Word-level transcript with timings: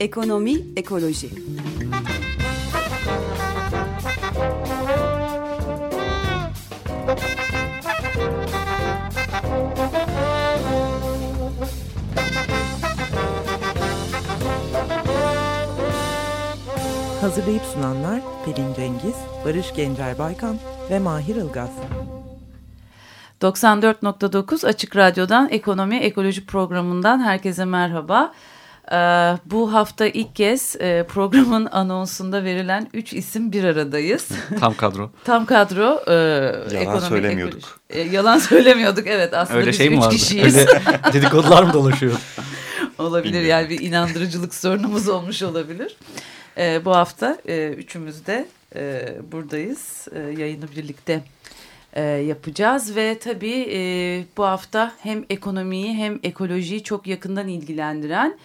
Ekonomi, 0.00 0.56
ekoloji. 0.76 1.28
Hazırlayıp 17.20 17.62
sunanlar 17.62 18.20
Pelin 18.44 18.74
Cengiz, 18.74 19.14
Barış 19.44 19.74
Gencer 19.74 20.18
Baykan 20.18 20.58
ve 20.90 20.98
Mahir 20.98 21.36
Ilgaz. 21.36 21.70
94.9 23.44 24.66
Açık 24.66 24.96
Radyo'dan 24.96 25.48
Ekonomi 25.48 25.96
Ekoloji 25.96 26.46
programından 26.46 27.20
herkese 27.24 27.64
merhaba. 27.64 28.32
Ee, 28.92 28.96
bu 29.44 29.72
hafta 29.72 30.06
ilk 30.06 30.36
kez 30.36 30.76
e, 30.80 31.06
programın 31.08 31.66
anonsunda 31.72 32.44
verilen 32.44 32.88
üç 32.94 33.12
isim 33.12 33.52
bir 33.52 33.64
aradayız. 33.64 34.28
Tam 34.60 34.74
kadro. 34.74 35.10
Tam 35.24 35.46
kadro. 35.46 36.02
E, 36.06 36.12
yalan 36.14 36.82
ekonomik 36.82 37.02
söylemiyorduk. 37.02 37.80
Ekoloji. 37.90 38.10
E, 38.10 38.14
yalan 38.14 38.38
söylemiyorduk 38.38 39.06
evet 39.06 39.34
aslında 39.34 39.58
Öyle 39.58 39.70
biz 39.70 39.78
şey 39.78 39.90
mi 39.90 39.96
üç 39.96 40.02
vardı? 40.02 40.14
kişiyiz. 40.14 40.56
Öyle 40.56 40.80
dedikodular 41.12 41.62
mı 41.62 41.72
dolaşıyor? 41.72 42.12
olabilir 42.98 43.24
Bilmiyorum. 43.34 43.50
yani 43.50 43.70
bir 43.70 43.80
inandırıcılık 43.80 44.54
sorunumuz 44.54 45.08
olmuş 45.08 45.42
olabilir. 45.42 45.96
E, 46.58 46.84
bu 46.84 46.96
hafta 46.96 47.38
e, 47.48 47.68
üçümüz 47.68 48.26
de 48.26 48.46
e, 48.76 49.12
buradayız. 49.32 50.08
E, 50.14 50.18
yayını 50.40 50.70
birlikte 50.76 51.20
e, 51.94 52.02
yapacağız 52.02 52.96
ve 52.96 53.18
tabii 53.18 53.66
e, 53.72 53.78
bu 54.36 54.44
hafta 54.44 54.92
hem 54.98 55.24
ekonomiyi 55.30 55.94
hem 55.94 56.20
ekolojiyi 56.22 56.82
çok 56.82 57.06
yakından 57.06 57.48
ilgilendiren 57.48 58.38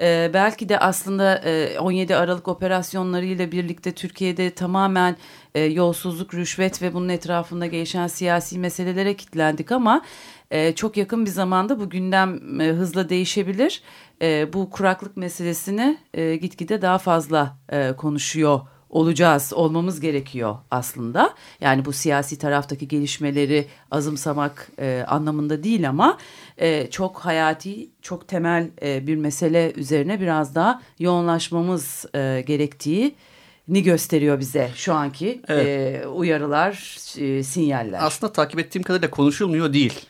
e, 0.00 0.30
belki 0.34 0.68
de 0.68 0.78
aslında 0.78 1.36
e, 1.44 1.78
17 1.78 2.16
Aralık 2.16 2.48
operasyonlarıyla 2.48 3.52
birlikte 3.52 3.92
Türkiye'de 3.92 4.50
tamamen 4.50 5.16
e, 5.54 5.60
yolsuzluk, 5.60 6.34
rüşvet 6.34 6.82
ve 6.82 6.94
bunun 6.94 7.08
etrafında 7.08 7.66
gelişen 7.66 8.06
siyasi 8.06 8.58
meselelere 8.58 9.14
kilitlendik 9.14 9.72
ama 9.72 10.02
e, 10.50 10.74
çok 10.74 10.96
yakın 10.96 11.26
bir 11.26 11.30
zamanda 11.30 11.80
bu 11.80 11.90
gündem 11.90 12.60
e, 12.60 12.64
hızla 12.64 13.08
değişebilir. 13.08 13.82
E, 14.22 14.52
bu 14.52 14.70
kuraklık 14.70 15.16
meselesini 15.16 15.98
e, 16.14 16.36
gitgide 16.36 16.82
daha 16.82 16.98
fazla 16.98 17.56
e, 17.72 17.92
konuşuyor 17.92 18.60
olacağız, 18.90 19.52
olmamız 19.52 20.00
gerekiyor 20.00 20.56
aslında. 20.70 21.34
Yani 21.60 21.84
bu 21.84 21.92
siyasi 21.92 22.38
taraftaki 22.38 22.88
gelişmeleri 22.88 23.66
azımsamak 23.90 24.68
e, 24.78 25.04
anlamında 25.08 25.62
değil 25.62 25.88
ama 25.88 26.18
e, 26.58 26.90
çok 26.90 27.18
hayati, 27.18 27.88
çok 28.02 28.28
temel 28.28 28.68
e, 28.82 29.06
bir 29.06 29.16
mesele 29.16 29.72
üzerine 29.76 30.20
biraz 30.20 30.54
daha 30.54 30.82
yoğunlaşmamız 30.98 32.06
e, 32.14 32.44
gerektiği 32.46 33.14
ni 33.68 33.82
gösteriyor 33.82 34.40
bize 34.40 34.70
şu 34.74 34.94
anki 34.94 35.40
Evet. 35.48 35.66
e, 36.04 36.06
uyarılar, 36.08 36.96
e, 37.18 37.42
sinyaller. 37.42 37.98
Aslında 38.02 38.32
takip 38.32 38.60
ettiğim 38.60 38.82
kadarıyla 38.82 39.10
konuşulmuyor 39.10 39.72
değil. 39.72 40.00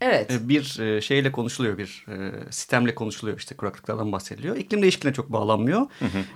evet. 0.00 0.30
E, 0.30 0.48
Bir 0.48 0.78
e, 0.80 1.00
şeyle 1.00 1.32
konuşuluyor, 1.32 1.78
bir 1.78 2.06
e, 2.08 2.32
sistemle 2.50 2.94
konuşuluyor 2.94 3.38
işte 3.38 3.54
kuraklıklardan 3.56 4.12
bahsediliyor. 4.12 4.56
İklim 4.56 4.82
değişikliğine 4.82 5.14
çok 5.14 5.32
bağlanmıyor. 5.32 5.86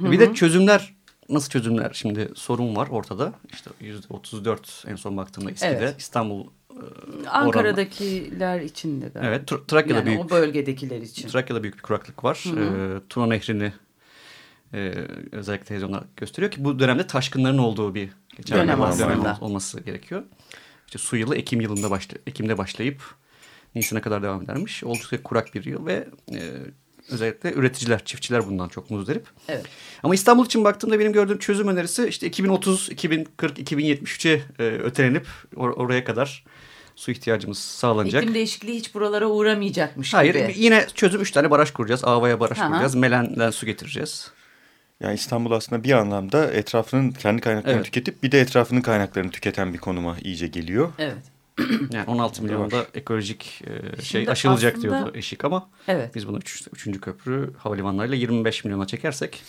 Bir 0.00 0.20
de 0.20 0.34
çözümler, 0.34 0.94
nasıl 1.28 1.50
çözümler? 1.50 1.90
Şimdi 1.94 2.28
sorun 2.34 2.76
var 2.76 2.88
ortada. 2.90 3.32
İşte 3.52 3.70
yüzde 3.80 4.06
34 4.10 4.84
en 4.88 4.96
son 4.96 5.16
baktığımda 5.16 5.50
İSKİ'de. 5.50 5.70
Evet. 5.70 6.00
İstanbul 6.00 6.46
Ankara'dakiler 7.30 8.60
için 8.60 9.02
de 9.02 9.08
galiba. 9.08 9.28
Evet, 9.28 9.50
Tra- 9.50 9.66
Trakya'da 9.66 9.98
yani 9.98 10.06
büyük. 10.06 10.20
o 10.20 10.30
bölgedekiler 10.30 11.00
için. 11.02 11.28
Trakya'da 11.28 11.62
büyük 11.62 11.76
bir 11.76 11.82
kuraklık 11.82 12.24
var. 12.24 12.44
Ee, 12.56 13.00
Tuna 13.08 13.26
Nehri'ni 13.26 13.72
e, 14.74 14.94
özellikle 15.32 15.64
televizyonlar 15.64 16.04
gösteriyor 16.16 16.50
ki 16.52 16.64
bu 16.64 16.78
dönemde 16.78 17.06
taşkınların 17.06 17.58
olduğu 17.58 17.94
bir 17.94 18.08
geçen 18.36 18.58
Dönem 18.58 18.82
aslında. 18.82 19.38
ol- 19.40 19.46
olması 19.46 19.80
gerekiyor. 19.80 20.22
İşte 20.86 20.98
su 20.98 21.16
yılı 21.16 21.36
Ekim 21.36 21.60
yılında 21.60 21.90
başla, 21.90 22.16
Ekim'de 22.26 22.58
başlayıp 22.58 23.02
Nisan'a 23.74 24.00
kadar 24.00 24.22
devam 24.22 24.42
edermiş. 24.42 24.84
Oldukça 24.84 25.22
kurak 25.22 25.54
bir 25.54 25.64
yıl 25.64 25.86
ve 25.86 26.08
e, 26.32 26.40
özellikle 27.12 27.52
üreticiler, 27.52 28.04
çiftçiler 28.04 28.46
bundan 28.46 28.68
çok 28.68 28.90
muzdarip. 28.90 29.26
Evet. 29.48 29.64
Ama 30.02 30.14
İstanbul 30.14 30.46
için 30.46 30.64
baktığımda 30.64 30.98
benim 30.98 31.12
gördüğüm 31.12 31.38
çözüm 31.38 31.68
önerisi 31.68 32.06
işte 32.08 32.26
2030, 32.26 32.88
2040, 32.90 33.58
2073'e 33.58 34.42
e, 34.58 34.64
ötelenip 34.64 35.26
or- 35.56 35.72
oraya 35.74 36.04
kadar 36.04 36.44
su 36.96 37.10
ihtiyacımız 37.10 37.58
sağlanacak. 37.58 38.22
İklim 38.22 38.34
değişikliği 38.34 38.76
hiç 38.76 38.94
buralara 38.94 39.26
uğramayacakmış 39.26 40.14
Hayır 40.14 40.34
gibi. 40.34 40.54
yine 40.56 40.86
çözüm 40.94 41.20
üç 41.20 41.30
tane 41.30 41.50
baraj 41.50 41.70
kuracağız. 41.70 42.04
Ava'ya 42.04 42.40
baraj 42.40 42.58
Aha. 42.58 42.68
kuracağız. 42.68 42.94
Melen'den 42.94 43.50
su 43.50 43.66
getireceğiz. 43.66 44.30
Yani 45.00 45.14
İstanbul 45.14 45.50
aslında 45.50 45.84
bir 45.84 45.92
anlamda 45.92 46.52
etrafının 46.52 47.10
kendi 47.10 47.40
kaynaklarını 47.40 47.76
Evet. 47.76 47.84
tüketip 47.84 48.22
bir 48.22 48.32
de 48.32 48.40
etrafının 48.40 48.80
kaynaklarını 48.80 49.30
tüketen 49.30 49.72
bir 49.74 49.78
konuma 49.78 50.16
iyice 50.24 50.46
geliyor. 50.46 50.92
Evet. 50.98 51.16
Yani 51.92 52.04
16 52.06 52.42
milyonda 52.42 52.86
ekolojik 52.94 53.62
e, 53.66 54.02
şey 54.02 54.20
Şimdi 54.20 54.30
aşılacak 54.30 54.76
aslında- 54.76 54.96
diyordu 54.98 55.10
Eşik 55.14 55.44
ama 55.44 55.70
Evet. 55.88 56.14
biz 56.14 56.28
bunu 56.28 56.38
üç, 56.38 56.68
üçüncü 56.72 57.00
köprü 57.00 57.52
havalimanlarıyla 57.58 58.16
25 58.16 58.64
milyona 58.64 58.86
çekersek 58.86 59.42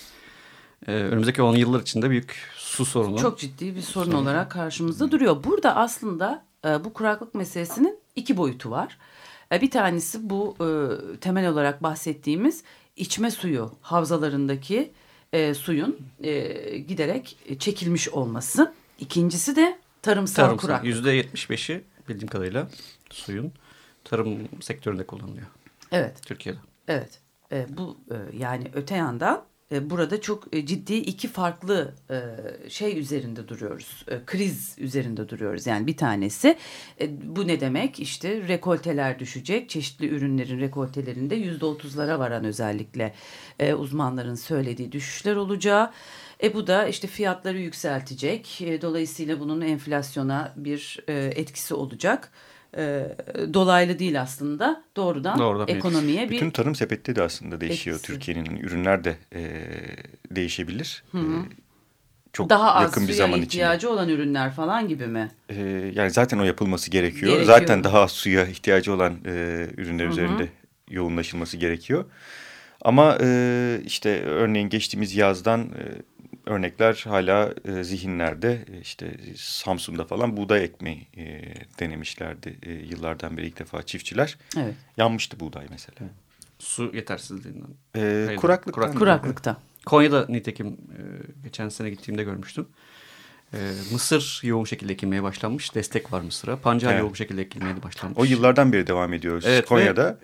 e, 0.88 0.92
önümüzdeki 0.92 1.42
10 1.42 1.56
yıllar 1.56 1.80
içinde 1.82 2.10
büyük 2.10 2.36
su 2.58 2.86
sorunu. 2.86 3.20
Çok 3.20 3.40
ciddi 3.40 3.76
bir 3.76 3.82
sorun 3.82 4.12
olarak 4.12 4.52
karşımızda 4.52 5.12
duruyor. 5.12 5.44
Burada 5.44 5.76
aslında 5.76 6.46
e, 6.66 6.84
bu 6.84 6.94
kuraklık 6.94 7.36
meselesinin 7.36 8.00
iki 8.16 8.38
boyutu 8.38 8.72
var. 8.72 8.98
E, 9.52 9.62
bir 9.62 9.72
tanesi 9.72 10.30
bu 10.30 10.56
e, 10.62 10.68
temel 11.20 11.50
olarak 11.50 11.84
bahsettiğimiz 11.84 12.64
içme 12.96 13.32
suyu 13.32 13.72
havzalarındaki 13.82 14.92
e, 15.34 15.54
suyun 15.54 15.98
e, 16.24 16.78
giderek 16.78 17.38
çekilmiş 17.60 18.10
olması. 18.10 18.74
İkincisi 19.00 19.56
de 19.56 19.80
tarımsal, 20.02 20.44
tarım 20.46 20.58
kuraklık. 20.58 20.96
%75'i 20.96 21.84
bildiğim 22.10 22.28
kadarıyla 22.28 22.68
suyun 23.10 23.52
tarım 24.04 24.48
sektöründe 24.62 25.06
kullanılıyor 25.08 25.48
Evet. 25.92 26.24
Türkiye'de. 26.26 26.60
Evet. 26.88 27.20
E, 27.52 27.78
bu 27.78 27.98
e, 28.12 28.38
yani 28.38 28.72
öte 28.74 28.96
yandan 28.96 29.44
e, 29.72 29.90
burada 29.90 30.22
çok 30.22 30.56
e, 30.56 30.66
ciddi 30.66 30.96
iki 30.96 31.28
farklı 31.28 31.94
e, 32.10 32.20
şey 32.70 33.00
üzerinde 33.00 33.48
duruyoruz. 33.48 34.06
E, 34.08 34.26
kriz 34.26 34.76
üzerinde 34.78 35.30
duruyoruz. 35.30 35.68
Yani 35.68 35.88
bir 35.88 35.98
tanesi 35.98 36.58
e, 37.02 37.36
bu 37.36 37.48
ne 37.48 37.60
demek? 37.60 38.00
İşte 38.00 38.48
rekolteler 38.48 39.20
düşecek. 39.20 39.70
Çeşitli 39.70 40.08
ürünlerin 40.08 40.60
rekoltelerinde 40.60 41.36
yüzde 41.36 41.66
otuzlara 41.66 42.20
varan 42.20 42.44
özellikle 42.46 43.14
e, 43.60 43.74
uzmanların 43.74 44.36
söylediği 44.36 44.92
düşüşler 44.92 45.36
olacağı. 45.36 45.92
E 46.44 46.54
bu 46.54 46.68
da 46.68 46.88
işte 46.88 47.08
fiyatları 47.08 47.58
yükseltecek. 47.60 48.62
E, 48.62 48.82
dolayısıyla 48.82 49.40
bunun 49.40 49.62
enflasyona 49.62 50.54
bir 50.56 51.00
e, 51.08 51.14
etkisi 51.14 51.74
olacak. 51.74 52.32
E, 52.78 53.06
dolaylı 53.54 54.00
değil 54.00 54.22
aslında. 54.22 54.84
Doğrudan, 54.96 55.40
Doğrudan 55.40 55.68
bir- 55.68 55.76
ekonomiye 55.76 56.30
bir 56.30 56.36
Bütün 56.36 56.52
tarım 56.52 56.76
sepeti 56.76 57.16
de 57.16 57.22
aslında 57.22 57.62
değişiyor. 57.62 58.00
Türkiye'nin 58.04 58.56
ürünler 58.58 59.04
de 59.04 59.18
e, 59.36 59.62
değişebilir. 60.32 61.04
E, 61.16 61.20
çok 62.34 62.50
daha 62.50 62.74
az 62.74 62.84
yakın 62.84 63.04
bir 63.04 63.14
suya 63.14 63.18
zaman 63.18 63.38
içinde. 63.40 63.46
ihtiyacı 63.48 63.90
olan 63.90 64.10
ürünler 64.10 64.52
falan 64.52 64.88
gibi 64.88 65.08
mi? 65.08 65.32
E, 65.50 65.62
yani 65.96 66.12
zaten 66.12 66.40
o 66.40 66.44
yapılması 66.44 66.92
gerekiyor. 66.92 67.32
Gerekiyor. 67.34 67.60
Zaten 67.60 67.84
daha 67.84 68.02
az 68.02 68.12
suya 68.12 68.46
ihtiyacı 68.46 68.94
olan 68.94 69.14
e, 69.26 69.68
ürünler 69.78 70.08
üzerinde 70.08 70.50
yoğunlaşılması 70.90 71.58
gerekiyor. 71.58 72.06
Ama 72.82 73.18
e, 73.22 73.80
işte 73.86 74.22
örneğin 74.22 74.70
geçtiğimiz 74.70 75.16
yazdan 75.16 75.62
e, 75.62 75.84
örnekler 76.46 77.04
hala 77.08 77.54
e, 77.66 77.84
zihinlerde. 77.84 78.66
E, 78.74 78.80
işte 78.82 79.18
Samsun'da 79.38 80.06
falan 80.06 80.38
buğday 80.38 80.64
ekmeği 80.64 81.08
e, 81.18 81.42
denemişlerdi 81.80 82.58
e, 82.64 82.72
yıllardan 82.72 83.38
beri 83.38 83.48
ilk 83.48 83.60
defa 83.60 83.84
çiftçiler. 83.84 84.38
Evet. 84.58 84.74
Yanmıştı 84.98 85.40
buğday 85.40 85.66
mesela. 85.70 86.10
Su 86.60 86.92
yetersizliğinden. 86.94 87.68
E, 87.96 88.24
Hayır, 88.26 88.40
kuraklıktan. 88.40 88.84
kurak- 88.84 89.00
Kuraklıkta. 89.00 89.58
Konya'da 89.86 90.26
nitekim 90.30 90.68
e, 90.68 91.00
geçen 91.44 91.70
sene 91.70 91.90
gittiğimde 91.90 92.24
görmüştüm. 92.24 92.68
E, 93.54 93.58
mısır 93.92 94.40
yoğun 94.44 94.66
şekilde 94.66 94.94
ekilmeye 94.94 95.24
başlanmış. 95.24 95.76
Destek 95.76 96.14
var 96.14 96.22
mısıra. 96.22 96.58
Pancar 96.58 96.92
Evet. 96.92 97.02
yoğun 97.02 97.14
şekilde 97.14 97.42
ekilmeye 97.42 97.76
de 97.76 97.84
başlanmış. 97.84 98.20
O 98.20 98.24
yıllardan 98.26 98.74
beri 98.74 98.88
devam 98.88 99.14
ediyoruz 99.14 99.44
Evet, 99.48 99.64
ve- 99.64 99.66
Konya'da. 99.66 100.20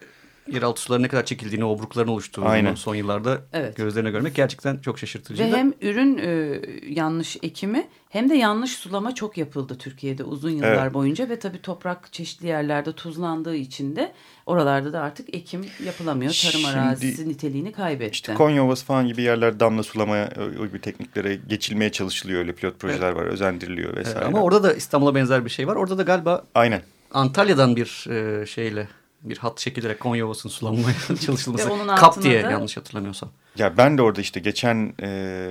Yeraltı 0.54 0.82
suları 0.82 1.04
ne 1.04 1.08
kadar 1.08 1.26
çekildiğini, 1.26 1.66
obrukların 1.66 2.08
oluştuğunu 2.08 2.46
Aynen. 2.46 2.76
son 2.76 2.96
yıllarda 2.96 3.42
Evet. 3.54 3.76
gözlerine 3.78 4.12
görmek 4.12 4.36
gerçekten 4.36 4.78
çok 4.78 5.00
şaşırtıcı. 5.00 5.44
Ve 5.44 5.52
hem 5.58 5.74
ürün 5.82 6.18
e, 6.18 6.62
yanlış 6.90 7.38
ekimi 7.44 7.88
hem 8.10 8.30
de 8.30 8.36
yanlış 8.36 8.72
sulama 8.72 9.16
çok 9.16 9.38
yapıldı 9.38 9.78
Türkiye'de 9.78 10.24
uzun 10.24 10.50
yıllar 10.50 10.84
Evet. 10.84 10.94
boyunca 10.94 11.30
ve 11.30 11.40
tabii 11.40 11.62
toprak 11.62 12.14
çeşitli 12.14 12.48
yerlerde 12.48 12.92
tuzlandığı 12.94 13.56
için 13.56 13.96
de 13.96 14.12
oralarda 14.46 14.94
da 14.94 15.02
artık 15.02 15.36
ekim 15.36 15.66
yapılamıyor. 15.86 16.32
Tarım 16.44 16.60
Şimdi- 16.62 16.68
arazisi 16.68 17.30
niteliğini 17.30 17.72
kaybetti. 17.72 18.12
İşte 18.12 18.34
Konya 18.34 18.66
Ovası 18.66 18.86
falan 18.86 19.08
gibi 19.08 19.22
yerler 19.22 19.60
damla 19.60 19.84
sulamaya 19.84 20.30
o 20.62 20.68
gibi 20.68 20.82
tekniklere 20.82 21.36
geçilmeye 21.36 21.92
çalışılıyor. 21.92 22.40
Öyle 22.40 22.52
pilot 22.54 22.80
projeler 22.80 23.12
var, 23.12 23.24
özendiriliyor 23.24 23.96
vesaire. 23.96 24.26
ama 24.26 24.42
orada 24.44 24.64
da 24.64 24.74
İstanbul'a 24.74 25.16
benzer 25.16 25.46
bir 25.46 25.50
şey 25.50 25.68
var. 25.68 25.76
Orada 25.76 25.98
da 25.98 26.04
galiba 26.04 26.44
Aynen. 26.56 26.82
Antalya'dan 27.14 27.76
bir 27.76 28.08
e, 28.10 28.46
şeyle 28.46 28.88
bir 29.24 29.38
hat 29.38 29.58
çekilerek 29.58 30.00
Konya 30.00 30.26
Ovası'nın 30.26 30.52
sulanmaya 30.54 30.96
çalışılması. 31.26 31.70
Kap 31.96 32.22
diye 32.22 32.44
da- 32.44 32.52
yanlış 32.52 32.78
hatırlamıyorsam. 32.78 33.30
Ya 33.58 33.78
ben 33.78 33.98
de 33.98 34.02
orada 34.02 34.22
işte 34.22 34.40
geçen 34.40 34.94
e, 35.02 35.50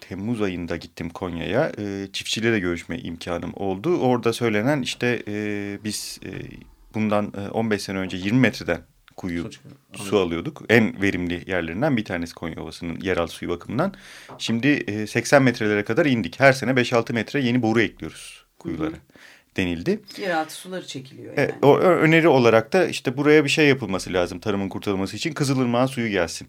Temmuz 0.00 0.42
ayında 0.42 0.76
gittim 0.76 1.10
Konya'ya. 1.10 1.72
E, 1.78 2.08
çiftçiyle 2.12 2.52
de 2.52 2.60
görüşme 2.60 2.98
imkanım 2.98 3.52
oldu. 3.56 3.96
Orada 3.98 4.32
söylenen 4.32 4.82
işte 4.82 5.22
e, 5.28 5.78
biz 5.84 6.20
e, 6.24 6.30
bundan 6.94 7.32
e, 7.36 7.48
15 7.48 7.82
sene 7.82 7.98
önce 7.98 8.16
20 8.16 8.40
metreden 8.40 8.80
kuyu 9.16 9.50
Su 9.92 10.04
su 10.04 10.18
alıyorduk. 10.18 10.62
En 10.68 11.02
verimli 11.02 11.44
yerlerinden 11.46 11.96
bir 11.96 12.04
tanesi 12.04 12.34
Konya 12.34 12.62
Ovası'nın 12.62 13.00
yeraltı 13.00 13.32
suyu 13.32 13.50
bakımından. 13.50 13.94
Şimdi 14.38 14.68
e, 14.68 15.06
80 15.06 15.42
metrelere 15.42 15.84
kadar 15.84 16.06
indik. 16.06 16.40
Her 16.40 16.52
sene 16.52 16.70
5-6 16.70 17.12
metre 17.12 17.40
yeni 17.40 17.62
boru 17.62 17.80
ekliyoruz 17.80 18.44
kuyulara 18.58 18.94
denildi. 19.56 20.00
Yeraltı 20.20 20.54
suları 20.54 20.86
çekiliyor 20.86 21.26
yani. 21.26 21.40
Evet, 21.40 21.54
o 21.62 21.78
öneri 21.78 22.28
olarak 22.28 22.72
da 22.72 22.86
işte 22.86 23.16
buraya 23.16 23.44
bir 23.44 23.48
şey 23.48 23.68
yapılması 23.68 24.12
lazım 24.12 24.38
tarımın 24.38 24.68
kurtarılması 24.68 25.16
için 25.16 25.32
Kızılırmak'ın 25.32 25.86
suyu 25.86 26.08
gelsin 26.08 26.48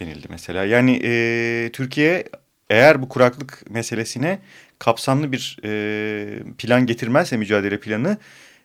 denildi 0.00 0.26
mesela. 0.30 0.64
Yani 0.64 1.00
e, 1.04 1.70
Türkiye 1.72 2.24
eğer 2.70 3.02
bu 3.02 3.08
kuraklık 3.08 3.70
meselesine 3.70 4.38
kapsamlı 4.78 5.32
bir 5.32 5.58
e, 5.64 6.42
plan 6.58 6.86
getirmezse 6.86 7.36
mücadele 7.36 7.80
planı 7.80 8.16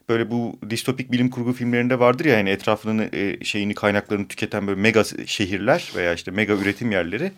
böyle 0.08 0.30
bu 0.30 0.58
distopik 0.70 1.12
bilim 1.12 1.30
kurgu 1.30 1.52
filmlerinde 1.52 1.98
vardır 1.98 2.24
ya 2.24 2.36
yani 2.36 2.50
etrafını 2.50 3.08
e, 3.12 3.44
şeyini 3.44 3.74
kaynaklarını 3.74 4.28
tüketen 4.28 4.66
böyle 4.66 4.80
mega 4.80 5.04
şehirler 5.26 5.92
veya 5.96 6.14
işte 6.14 6.30
mega 6.30 6.52
üretim 6.52 6.90
yerleri. 6.90 7.32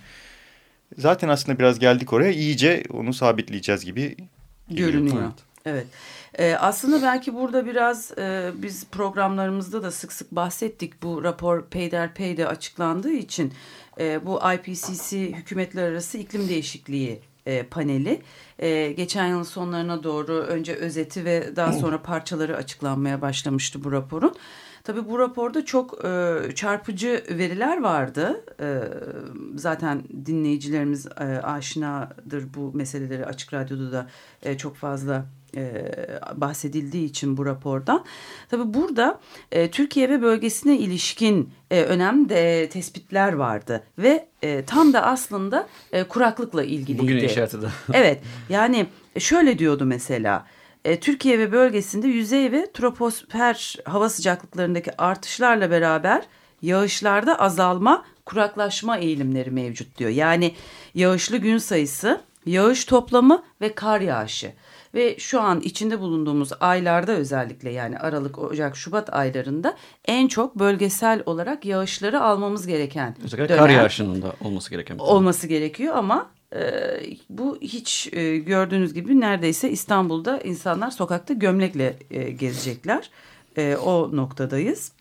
Zaten 0.99 1.29
aslında 1.29 1.58
biraz 1.58 1.79
geldik 1.79 2.12
oraya 2.12 2.32
iyice 2.32 2.82
onu 2.93 3.14
sabitleyeceğiz 3.14 3.85
gibi. 3.85 4.17
Görünüyor. 4.70 5.32
Evet. 5.67 5.87
Ee, 6.38 6.55
aslında 6.55 7.03
belki 7.03 7.35
burada 7.35 7.67
biraz 7.67 8.19
e, 8.19 8.50
biz 8.55 8.87
programlarımızda 8.87 9.82
da 9.82 9.91
sık 9.91 10.12
sık 10.12 10.32
bahsettik. 10.32 11.03
Bu 11.03 11.25
rapor 11.25 11.67
peyderpeyde 11.67 12.47
açıklandığı 12.47 13.12
için 13.12 13.53
e, 14.00 14.27
bu 14.27 14.41
IPCC 14.55 15.32
Hükümetler 15.32 15.91
Arası 15.91 16.19
İklim 16.19 16.49
Değişikliği 16.49 17.21
e, 17.47 17.62
paneli 17.62 18.23
e, 18.59 18.93
geçen 18.93 19.27
yılın 19.27 19.43
sonlarına 19.43 20.03
doğru 20.03 20.32
önce 20.32 20.75
özeti 20.75 21.25
ve 21.25 21.56
daha 21.56 21.73
sonra 21.73 22.03
parçaları 22.03 22.56
açıklanmaya 22.56 23.21
başlamıştı 23.21 23.85
bu 23.85 23.93
raporun. 23.93 24.35
Tabii 24.85 25.09
bu 25.09 25.19
raporda 25.19 25.65
çok 25.65 26.05
e, 26.05 26.37
çarpıcı 26.55 27.25
veriler 27.31 27.81
vardı. 27.81 28.44
E, 28.61 28.81
zaten 29.55 30.03
dinleyicilerimiz 30.26 31.06
e, 31.06 31.25
aşinadır 31.43 32.55
bu 32.55 32.73
meseleleri 32.75 33.26
Açık 33.26 33.55
Radyo'da 33.55 33.93
da 33.93 34.06
e, 34.43 34.56
çok 34.56 34.76
fazla 34.76 35.26
e, 35.56 35.93
bahsedildiği 36.35 37.05
için 37.05 37.37
bu 37.37 37.47
rapordan. 37.47 38.05
Tabii 38.50 38.75
burada 38.75 39.20
e, 39.52 39.70
Türkiye 39.70 40.08
ve 40.08 40.23
bölgesine 40.23 40.79
ilişkin 40.79 41.50
e, 41.70 41.82
önemli 41.82 42.29
de 42.29 42.69
tespitler 42.69 43.32
vardı 43.32 43.82
ve 43.99 44.29
e, 44.43 44.64
tam 44.64 44.93
da 44.93 45.02
aslında 45.02 45.69
e, 45.93 46.05
kuraklıkla 46.05 46.64
ilgiliydi. 46.64 47.02
Bugün 47.02 47.20
de. 47.20 47.29
Evet 47.93 48.20
yani 48.49 48.87
şöyle 49.19 49.58
diyordu 49.58 49.85
mesela 49.85 50.47
e, 50.85 51.00
Türkiye 51.00 51.38
ve 51.38 51.52
bölgesinde 51.52 52.08
yüzey 52.08 52.52
ve 52.52 52.73
troposfer 52.73 53.76
hava 53.85 54.08
sıcaklıklarındaki 54.08 55.02
artışlarla 55.02 55.70
beraber 55.70 56.23
yağışlarda 56.62 57.38
azalma 57.38 58.05
kuraklaşma 58.26 58.99
eğilimleri 58.99 59.50
mevcut 59.50 59.99
diyor. 59.99 60.11
Yani 60.11 60.55
yağışlı 60.94 61.37
gün 61.37 61.58
sayısı, 61.58 62.20
yağış 62.47 62.85
toplamı 62.85 63.43
ve 63.61 63.75
kar 63.75 64.00
yağışı. 64.00 64.52
Ve 64.95 65.19
şu 65.19 65.41
an 65.41 65.61
içinde 65.61 66.01
bulunduğumuz 66.01 66.51
aylarda 66.61 67.13
özellikle 67.13 67.71
yani 67.71 67.99
Aralık, 67.99 68.39
Ocak, 68.39 68.77
Şubat 68.77 69.15
aylarında 69.15 69.77
en 70.05 70.29
çok 70.29 70.59
bölgesel 70.59 71.23
olarak 71.27 71.65
yağışları 71.65 72.21
almamız 72.21 72.67
gereken 72.67 73.17
Özellikle 73.25 73.49
dönem 73.49 73.65
kar 73.65 73.71
yağışının 73.71 74.23
da 74.23 74.33
olması 74.41 74.71
gereken 74.71 74.99
olması 74.99 75.47
gerekiyor 75.47 75.95
ama 75.97 76.31
e, 76.55 76.61
bu 77.31 77.59
hiç 77.61 78.09
e, 78.13 78.37
gördüğünüz 78.37 78.95
gibi 78.95 79.21
neredeyse 79.21 79.71
İstanbul'da 79.71 80.41
insanlar 80.41 80.91
sokakta 80.91 81.35
gömlekle 81.35 81.97
e, 82.11 82.31
gezecekler. 82.31 83.11
E, 83.57 83.77
o 83.77 84.17
noktadayız. 84.17 84.93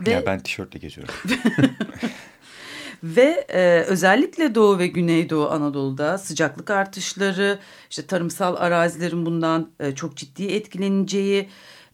Ve 0.00 0.10
Ya 0.10 0.26
ben 0.26 0.40
tişörtle 0.40 0.78
geziyorum. 0.78 1.14
ve 3.04 3.46
e, 3.48 3.84
özellikle 3.88 4.54
Doğu 4.54 4.78
ve 4.78 4.86
Güneydoğu 4.86 5.50
Anadolu'da 5.50 6.18
sıcaklık 6.18 6.70
artışları, 6.70 7.58
işte 7.90 8.06
tarımsal 8.06 8.56
arazilerin 8.56 9.26
bundan 9.26 9.70
e, 9.80 9.94
çok 9.94 10.16
ciddi 10.16 10.44
etkileneceği, 10.46 11.48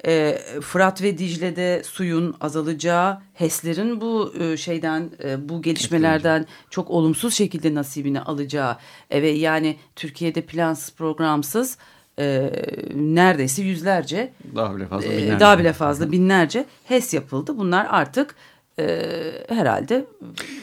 e, 0.06 0.38
Fırat 0.60 1.02
ve 1.02 1.18
Dicle'de 1.18 1.82
suyun 1.84 2.36
azalacağı, 2.40 3.18
HES'lerin 3.34 4.00
bu 4.00 4.34
e, 4.40 4.56
şeyden, 4.56 5.10
e, 5.24 5.48
bu 5.48 5.62
gelişmelerden 5.62 6.46
çok 6.70 6.90
olumsuz 6.90 7.34
şekilde 7.34 7.74
nasibini 7.74 8.20
alacağı 8.20 8.76
e, 9.10 9.22
ve 9.22 9.28
yani 9.30 9.76
Türkiye'de 9.96 10.40
plansız 10.42 10.94
programsız 10.94 11.78
e, 12.18 12.50
neredeyse 12.94 13.62
yüzlerce 13.62 14.32
Daha 14.54 14.76
bile 14.76 14.86
fazla 14.86 15.08
e, 15.12 15.16
binlerce. 15.16 15.40
daha 15.40 15.58
bile 15.58 15.72
fazla 15.72 16.12
binlerce 16.12 16.66
HES 16.84 17.14
yapıldı. 17.14 17.58
Bunlar 17.58 17.86
artık 17.90 18.34
e, 18.78 19.12
herhalde 19.48 20.04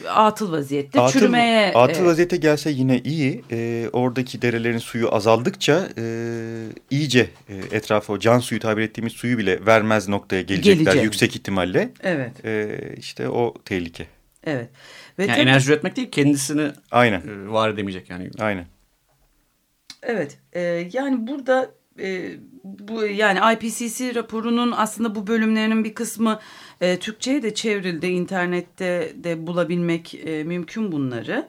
atıl 0.08 0.52
vaziyette 0.52 1.00
Atıl, 1.00 1.18
çürümeye 1.18 1.72
atıl 1.74 2.02
e, 2.02 2.06
vaziyete 2.06 2.36
gelse 2.36 2.70
yine 2.70 2.98
iyi. 2.98 3.44
Ee, 3.50 3.88
oradaki 3.92 4.42
derelerin 4.42 4.78
suyu 4.78 5.14
azaldıkça 5.14 5.88
e, 5.98 6.04
iyice 6.90 7.30
e, 7.48 7.76
etrafa 7.76 8.12
o 8.12 8.18
can 8.18 8.38
suyu 8.38 8.60
tabir 8.60 8.82
ettiğimiz 8.82 9.12
suyu 9.12 9.38
bile 9.38 9.66
vermez 9.66 10.08
noktaya 10.08 10.42
gelecekler 10.42 10.82
Gelecek. 10.84 11.04
yüksek 11.04 11.36
ihtimalle. 11.36 11.90
evet 12.02 12.44
Ee, 12.44 12.78
işte 12.98 13.28
o 13.28 13.54
tehlike. 13.64 14.06
evet 14.44 14.68
ve 15.18 15.22
Yani 15.22 15.32
tabii- 15.36 15.40
enerji 15.48 15.70
üretmek 15.72 15.96
değil 15.96 16.10
kendisini 16.10 16.70
Aynen. 16.90 17.20
e, 17.20 17.48
var 17.48 17.68
edemeyecek 17.70 18.10
yani. 18.10 18.30
Aynen. 18.38 18.66
Evet, 20.02 20.38
e, 20.52 20.60
yani 20.92 21.26
burada 21.26 21.70
e, 22.00 22.30
bu 22.64 23.06
yani 23.06 23.38
IPCC 23.54 24.14
raporunun 24.14 24.72
aslında 24.76 25.14
bu 25.14 25.26
bölümlerinin 25.26 25.84
bir 25.84 25.94
kısmı 25.94 26.40
e, 26.80 26.98
Türkçe'ye 26.98 27.42
de 27.42 27.54
çevrildi. 27.54 28.06
internette 28.06 29.12
de 29.14 29.46
bulabilmek 29.46 30.14
e, 30.14 30.44
mümkün 30.44 30.92
bunları. 30.92 31.48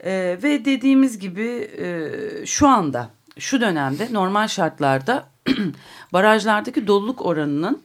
E, 0.00 0.38
ve 0.42 0.64
dediğimiz 0.64 1.18
gibi 1.18 1.70
e, 1.78 2.10
şu 2.46 2.68
anda, 2.68 3.10
şu 3.38 3.60
dönemde 3.60 4.08
normal 4.12 4.48
şartlarda 4.48 5.28
barajlardaki 6.12 6.86
doluluk 6.86 7.26
oranının 7.26 7.82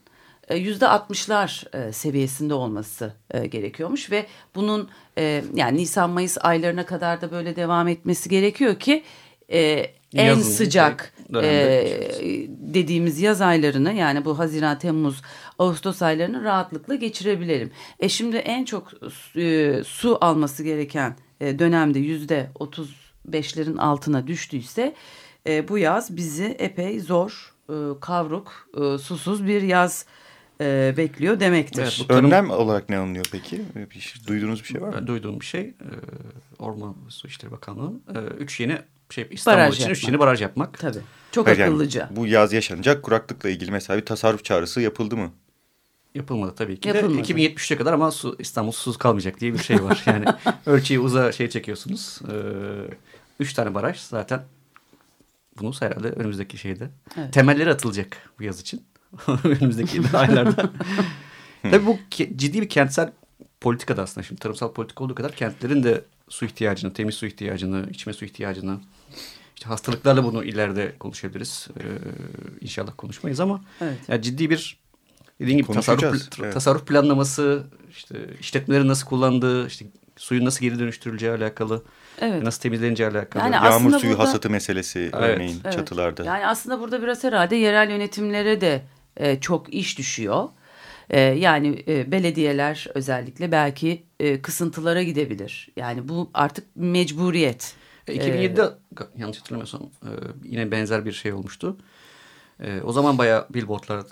e, 0.48 0.58
yüzde 0.58 0.88
altmışlar 0.88 1.64
e, 1.74 1.92
seviyesinde 1.92 2.54
olması 2.54 3.14
e, 3.32 3.46
gerekiyormuş 3.46 4.12
ve 4.12 4.26
bunun 4.56 4.90
yani 5.54 5.78
Nisan 5.78 6.10
Mayıs 6.10 6.38
aylarına 6.42 6.86
kadar 6.86 7.22
da 7.22 7.32
böyle 7.32 7.56
devam 7.56 7.88
etmesi 7.88 8.30
gerekiyor 8.30 8.80
ki 8.80 9.04
en 10.16 10.26
Yazın, 10.26 10.52
sıcak 10.52 11.14
e, 11.44 12.48
dediğimiz 12.50 13.22
yaz 13.22 13.42
aylarını 13.42 13.94
yani 13.94 14.26
bu 14.26 14.40
Haziran, 14.40 14.80
Temmuz, 14.80 15.22
Ağustos 15.60 16.02
aylarını 16.02 16.44
rahatlıkla 16.44 16.96
geçirebilelim. 16.96 17.72
E 18.00 18.10
şimdi 18.10 18.36
en 18.38 18.66
çok 18.66 18.92
e, 19.36 19.76
su 19.86 20.18
alması 20.22 20.64
gereken 20.64 21.16
e, 21.42 21.60
dönemde 21.60 22.00
yüzde 22.00 22.50
otuz 22.60 22.96
beşlerin 23.26 23.78
altına 23.78 24.28
düştüyse 24.28 24.94
e, 25.48 25.68
bu 25.68 25.78
yaz 25.78 26.16
bizi 26.18 26.46
epey 26.60 27.00
zor, 27.00 27.54
e, 27.70 27.74
kavruk, 28.02 28.70
e, 28.78 28.98
susuz 28.98 29.48
bir 29.48 29.62
yaz 29.62 30.06
e, 30.62 30.94
bekliyor 30.98 31.40
demektir. 31.40 31.82
Evet, 31.82 31.98
bu 32.04 32.08
tarım- 32.08 32.26
Önlem 32.26 32.50
olarak 32.50 32.90
ne 32.90 32.98
alınıyor 32.98 33.26
peki? 33.32 33.62
Bir 33.96 34.00
şey- 34.00 34.28
duyduğunuz 34.28 34.64
bir 34.64 34.68
şey 34.68 34.82
var 34.82 34.88
mı? 34.88 34.94
Ben 34.98 35.08
duyduğum 35.08 35.40
bir 35.40 35.46
şey 35.46 35.62
e, 35.62 35.88
Orman 36.60 36.96
Su 37.10 37.28
İşleri 37.28 37.52
Bakanlığı'nın 37.52 38.04
e, 38.16 38.20
üç 38.20 38.60
yeni 38.60 38.78
şey 39.10 39.28
İstanbul 39.32 39.60
Baraj 39.62 39.76
için 39.80 39.90
üç 39.90 39.98
yapmak. 39.98 40.12
yeni 40.12 40.20
baraj 40.20 40.42
yapmak. 40.42 40.80
Tabii. 40.80 41.00
Çok 41.32 41.48
Hayır, 41.48 41.58
yani 41.60 41.70
akıllıca. 41.70 42.10
bu 42.12 42.28
yaz 42.28 42.54
yaşanacak 42.54 43.04
kuraklıkla 43.04 43.50
ilgili 43.50 43.72
mesela 43.72 44.00
bir 44.00 44.06
tasarruf 44.06 44.44
çağrısı 44.44 44.82
yapıldı 44.82 45.18
mı? 45.18 45.32
Yapılmadı 46.16 46.54
tabii 46.56 46.80
ki 46.80 46.88
Yapılmadı. 46.88 47.18
de 47.28 47.34
2073'e 47.34 47.78
kadar 47.78 47.94
ama 47.94 48.12
su, 48.12 48.36
İstanbul 48.40 48.72
susuz 48.72 48.98
kalmayacak 48.98 49.40
diye 49.40 49.54
bir 49.54 49.60
şey 49.60 49.84
var. 49.84 50.04
Yani 50.08 50.26
ölçeği 50.66 51.00
uza 51.00 51.32
şey 51.32 51.50
çekiyorsunuz. 51.50 52.20
E, 52.32 52.36
üç 53.40 53.54
tane 53.54 53.74
baraj 53.74 53.98
zaten 54.00 54.44
bunu 55.60 55.74
herhalde 55.80 56.10
önümüzdeki 56.10 56.58
şeyde 56.58 56.90
Evet. 57.18 57.34
temelleri 57.34 57.70
atılacak 57.72 58.18
bu 58.40 58.44
yaz 58.44 58.60
için. 58.62 58.84
önümüzdeki 59.44 60.02
aylarda. 60.14 60.70
Tabii 61.62 61.86
bu 61.86 61.98
ciddi 62.12 62.62
bir 62.62 62.70
kentsel 62.70 63.12
politikada 63.62 64.02
aslında. 64.02 64.28
Şimdi 64.28 64.42
tarımsal 64.42 64.74
politika 64.74 65.04
olduğu 65.04 65.16
kadar 65.16 65.32
kentlerin 65.32 65.84
de 65.84 66.04
su 66.30 66.46
ihtiyacını, 66.46 66.94
temiz 66.94 67.16
su 67.16 67.26
ihtiyacını, 67.26 67.90
içme 67.90 68.14
su 68.14 68.26
ihtiyacını, 68.26 68.80
işte 69.56 69.68
hastalıklarla 69.68 70.24
bunu 70.24 70.44
ileride 70.44 70.96
konuşabiliriz. 71.00 71.68
Ee, 71.80 71.84
inşallah 72.62 72.92
konuşmayız 72.98 73.40
ama 73.40 73.62
Evet. 73.82 73.98
yani 74.08 74.22
ciddi 74.22 74.50
bir 74.50 74.78
dediğim 75.40 75.60
gibi 75.62 75.74
tasarruf, 75.74 76.22
evet. 76.42 76.54
tasarruf 76.54 76.88
planlaması, 76.88 77.64
işte 77.92 78.16
işletmelerin 78.40 78.88
nasıl 78.88 79.08
kullandığı, 79.08 79.68
işte 79.68 79.86
suyun 80.18 80.46
nasıl 80.46 80.62
geri 80.62 80.80
dönüştürüleceği 80.80 81.32
alakalı, 81.32 81.84
Evet. 82.22 82.44
nasıl 82.44 82.62
temizleneceği 82.62 83.10
alakalı. 83.10 83.44
Yani 83.44 83.56
Yağmur 83.56 83.92
suyu 84.00 84.12
burada- 84.12 84.24
hasatı 84.24 84.50
meselesi 84.50 85.10
örneğin 85.14 85.62
Evet. 85.64 85.74
çatılarda. 85.74 86.24
Yani 86.24 86.48
aslında 86.48 86.80
burada 86.80 87.02
biraz 87.02 87.24
herhalde 87.24 87.56
yerel 87.56 87.90
yönetimlere 87.90 88.62
de 88.62 88.82
e, 89.18 89.40
çok 89.40 89.74
iş 89.74 89.98
düşüyor. 89.98 90.50
E, 91.10 91.20
yani 91.20 91.84
e, 91.88 92.12
belediyeler 92.12 92.88
özellikle 92.96 93.52
belki 93.52 94.04
e, 94.20 94.42
kısıntılara 94.42 95.04
gidebilir. 95.04 95.70
Yani 95.76 96.08
bu 96.10 96.30
artık 96.34 96.76
mecburiyet. 96.76 97.76
E, 98.08 98.16
2007'de 98.16 98.62
ga- 98.96 99.08
yanlış 99.18 99.40
hatırlamıyorsam 99.40 99.82
e, 99.82 100.10
yine 100.44 100.72
benzer 100.72 101.06
bir 101.06 101.12
şey 101.12 101.34
olmuştu. 101.34 101.78
E, 102.60 102.82
o 102.82 102.92
zaman 102.92 103.18
bayağı 103.18 103.48
billboardlar 103.50 104.04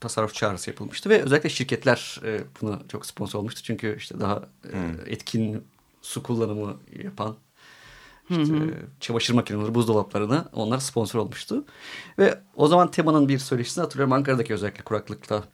tasarruf 0.00 0.34
çağrısı 0.34 0.70
yapılmıştı 0.70 1.10
ve 1.10 1.22
özellikle 1.22 1.48
şirketler 1.48 2.20
e, 2.24 2.40
buna 2.62 2.80
çok 2.88 3.06
sponsor 3.06 3.38
olmuştu. 3.38 3.62
Çünkü 3.62 3.96
işte 3.98 4.20
daha 4.20 4.42
e, 4.72 4.78
etkin 5.06 5.64
su 6.02 6.22
kullanımı 6.22 6.76
yapan 7.04 7.36
işte, 8.30 8.54
e, 8.56 8.68
çamaşır 9.00 9.34
makineleri, 9.34 9.74
buzdolaplarına 9.74 10.48
onlar 10.52 10.78
sponsor 10.78 11.18
olmuştu. 11.18 11.64
Ve 12.18 12.38
o 12.56 12.68
zaman 12.68 12.90
temanın 12.90 13.28
bir 13.28 13.38
söyleşisini 13.38 13.82
hatırlıyorum 13.82 14.12
Ankara'daki 14.12 14.54
özellikle 14.54 14.82
kuraklıkta 14.84 15.44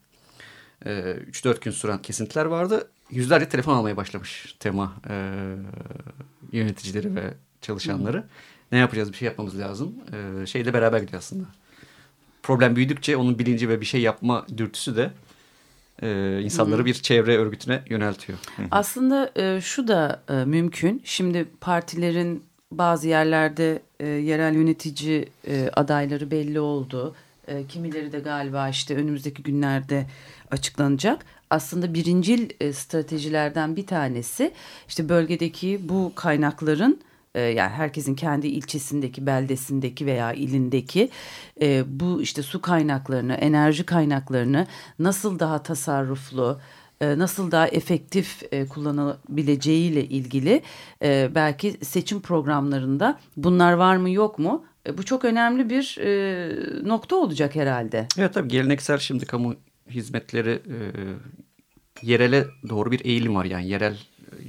e, 0.87 0.91
3-4 0.91 1.61
gün 1.61 1.71
süren 1.71 2.03
kesintiler 2.03 2.45
vardı. 2.45 2.89
Yüzlerce 3.11 3.49
telefon 3.49 3.77
almaya 3.77 3.97
başlamış 3.97 4.57
tema 4.61 4.93
e, 5.09 5.15
yöneticileri 6.53 7.15
ve 7.15 7.35
çalışanları. 7.61 8.25
Ne 8.73 8.79
yapacağız 8.79 9.13
bir 9.13 9.17
şey 9.17 9.27
yapmamız 9.27 9.59
lazım. 9.59 9.95
E, 10.43 10.47
şeyle 10.47 10.75
beraber 10.75 11.01
gidiyor 11.01 11.19
aslında. 11.19 11.45
Problem 12.43 12.77
büyüdükçe 12.77 13.17
onun 13.17 13.39
bilinci 13.39 13.69
ve 13.69 13.81
bir 13.81 13.87
şey 13.87 14.01
yapma 14.01 14.47
dürtüsü 14.57 14.97
de 14.97 15.11
e, 16.03 16.41
insanları 16.43 16.85
bir 16.85 16.95
çevre 16.95 17.39
örgütüne 17.39 17.83
yöneltiyor. 17.89 18.39
Aslında 18.71 19.31
e, 19.37 19.61
şu 19.61 19.89
da 19.89 20.23
e, 20.29 20.33
mümkün. 20.33 21.03
Şimdi 21.05 21.47
partilerin 21.61 22.45
bazı 22.73 23.09
yerlerde 23.09 23.83
e, 24.01 24.07
yerel 24.07 24.55
yönetici 24.55 25.29
e, 25.47 25.71
adayları 25.73 26.31
belli 26.31 26.61
oldu. 26.61 27.15
E, 27.49 27.67
kimileri 27.67 28.13
de 28.13 28.19
galiba 28.19 28.69
işte 28.69 28.97
önümüzdeki 28.97 29.43
günlerde 29.43 30.07
açıklanacak. 30.51 31.25
Aslında 31.51 31.95
birincil 31.95 32.51
e, 32.61 32.73
stratejilerden 32.73 33.77
bir 33.77 33.87
tanesi 33.87 34.53
işte 34.89 35.09
bölgedeki 35.09 35.81
bu 35.89 36.13
kaynakların 36.15 37.01
e, 37.35 37.41
yani 37.41 37.71
herkesin 37.71 38.15
kendi 38.15 38.47
ilçesindeki, 38.47 39.27
beldesindeki 39.27 40.07
veya 40.07 40.33
ilindeki 40.33 41.11
e, 41.63 41.85
bu 42.01 42.23
işte 42.23 42.43
su 42.43 42.61
kaynaklarını, 42.61 43.35
enerji 43.35 43.87
kaynaklarını 43.87 44.67
nasıl 44.99 45.39
daha 45.39 45.63
tasarruflu, 45.63 46.61
nasıl 47.01 47.51
daha 47.51 47.69
efektif 47.69 48.43
kullanabileceğiyle 48.69 50.05
ilgili 50.05 50.63
belki 51.35 51.85
seçim 51.85 52.21
programlarında 52.21 53.19
bunlar 53.37 53.73
var 53.73 53.97
mı 53.97 54.11
yok 54.11 54.39
mu? 54.39 54.65
Bu 54.99 55.03
çok 55.05 55.25
önemli 55.25 55.71
bir 55.71 55.99
nokta 56.89 57.17
olacak 57.17 57.55
herhalde. 57.55 58.07
Evet 58.19 58.35
tabii 58.35 58.49
geleneksel 58.49 58.99
şimdi 58.99 59.27
kamu 59.27 59.55
hizmetleri 59.91 60.51
e, 60.51 60.77
yerele 62.03 62.47
doğru 62.69 62.91
bir 62.93 63.05
eğilim 63.05 63.35
var. 63.35 63.45
Yani 63.45 63.69
yerel 63.69 63.99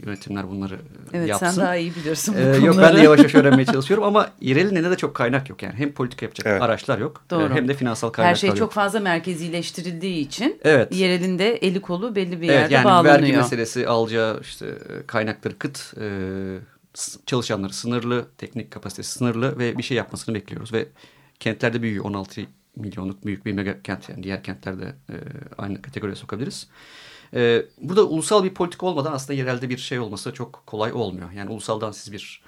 yönetimler 0.06 0.50
bunları 0.50 0.74
e, 0.76 1.18
Evet 1.18 1.30
yapsın. 1.30 1.48
sen 1.48 1.58
daha 1.66 1.76
iyi 1.76 1.96
bilirsin 1.96 2.36
bu 2.36 2.40
Ee, 2.40 2.66
yok 2.66 2.78
ben 2.82 2.96
de 2.96 3.00
yavaş 3.02 3.20
yavaş 3.20 3.36
öğrenmeye 3.36 3.66
çalışıyorum 3.74 4.04
ama 4.06 4.30
yerelin 4.42 4.76
elinde 4.76 4.92
de 4.92 4.98
çok 4.98 5.16
kaynak 5.16 5.50
yok 5.50 5.64
yani. 5.64 5.76
Hem 5.76 5.92
politika 5.92 6.26
yapacak 6.26 6.48
Evet. 6.48 6.62
araçlar 6.62 6.98
yok 7.00 7.24
Doğru. 7.30 7.54
e, 7.54 7.56
hem 7.56 7.68
de 7.68 7.74
finansal 7.74 8.10
kaynaklar 8.10 8.36
Her 8.36 8.40
şey 8.40 8.48
yok. 8.50 8.58
çok 8.58 8.72
fazla 8.72 9.00
merkezileştirildiği 9.00 10.28
için 10.28 10.60
Evet. 10.64 10.96
yerelinde 10.96 11.56
eli 11.56 11.82
kolu 11.82 12.16
belli 12.16 12.42
bir 12.42 12.50
Evet 12.50 12.60
yerde 12.62 12.74
yani 12.74 12.86
bağlanıyor. 12.86 13.14
vergi 13.16 13.34
meselesi 13.38 13.88
alacağı 13.88 14.40
işte 14.42 14.66
e, 14.68 15.06
kaynakları 15.08 15.58
kıt, 15.58 15.94
e, 16.02 16.08
çalışanları 17.26 17.74
sınırlı, 17.74 18.26
teknik 18.38 18.72
kapasitesi 18.72 19.12
sınırlı 19.12 19.60
ve 19.60 19.78
bir 19.78 19.84
şey 19.84 19.98
yapmasını 19.98 20.36
bekliyoruz 20.36 20.74
ve 20.74 20.88
kentlerde 21.40 21.82
büyüyor 21.82 22.06
16 22.06 22.42
milyonluk 22.76 23.26
büyük 23.26 23.46
bir 23.46 23.54
mega 23.54 23.82
kent 23.82 24.10
yani 24.10 24.24
diğer 24.24 24.44
kentlerde 24.44 24.96
e, 25.10 25.16
aynı 25.58 25.82
kategoriye 25.82 26.16
sokabiliriz. 26.16 26.68
E, 27.34 27.66
burada 27.82 28.08
ulusal 28.08 28.44
bir 28.44 28.54
politika 28.54 28.86
olmadan 28.86 29.14
aslında 29.14 29.34
yerelde 29.34 29.70
bir 29.70 29.78
şey 29.78 30.00
olması 30.00 30.34
çok 30.34 30.64
kolay 30.66 30.94
olmuyor. 30.94 31.32
Yani 31.32 31.50
ulusaldan 31.50 31.92
siz 31.92 32.14
bir 32.14 32.44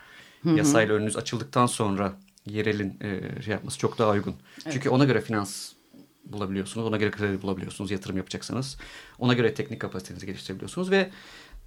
yasayla 0.46 0.96
önünüz 0.96 1.18
açıldıktan 1.18 1.66
sonra 1.66 2.14
yerelin 2.46 3.00
e, 3.02 3.42
şey 3.42 3.52
yapması 3.52 3.80
çok 3.80 3.98
daha 3.98 4.12
uygun. 4.12 4.36
Çünkü 4.72 4.90
ona 4.90 5.06
göre 5.06 5.22
finans 5.22 5.74
bulabiliyorsunuz. 6.26 6.88
Ona 6.88 6.98
göre 6.98 7.12
kredi 7.12 7.42
bulabiliyorsunuz 7.42 7.92
yatırım 7.92 8.18
yapacaksanız. 8.18 8.78
Ona 9.20 9.34
göre 9.34 9.54
teknik 9.54 9.82
kapasitenizi 9.82 10.26
geliştirebiliyorsunuz 10.26 10.92
ve 10.92 11.10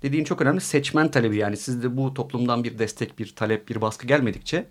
dediğin 0.02 0.24
çok 0.24 0.42
önemli 0.42 0.60
seçmen 0.60 1.10
talebi 1.10 1.36
yani 1.36 1.56
sizde 1.56 1.96
bu 1.96 2.14
toplumdan 2.14 2.64
bir 2.64 2.78
destek, 2.78 3.18
bir 3.18 3.34
talep, 3.34 3.68
bir 3.68 3.80
baskı 3.80 4.06
gelmedikçe 4.06 4.66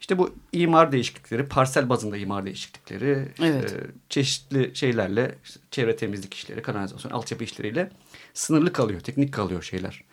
işte 0.00 0.18
bu 0.18 0.34
imar 0.52 0.92
değişiklikleri, 0.92 1.46
parsel 1.46 1.88
bazında 1.88 2.16
imar 2.16 2.46
değişiklikleri, 2.46 3.28
Evet. 3.42 3.76
çeşitli 4.08 4.70
şeylerle 4.74 5.34
işte 5.44 5.60
çevre 5.70 5.96
temizlik 5.96 6.34
işleri, 6.34 6.62
kanalizasyon, 6.62 7.12
altyapı 7.12 7.44
işleriyle 7.44 7.90
sınırlı 8.34 8.72
kalıyor, 8.72 9.00
teknik 9.00 9.34
kalıyor 9.34 9.62
şeyler. 9.62 10.04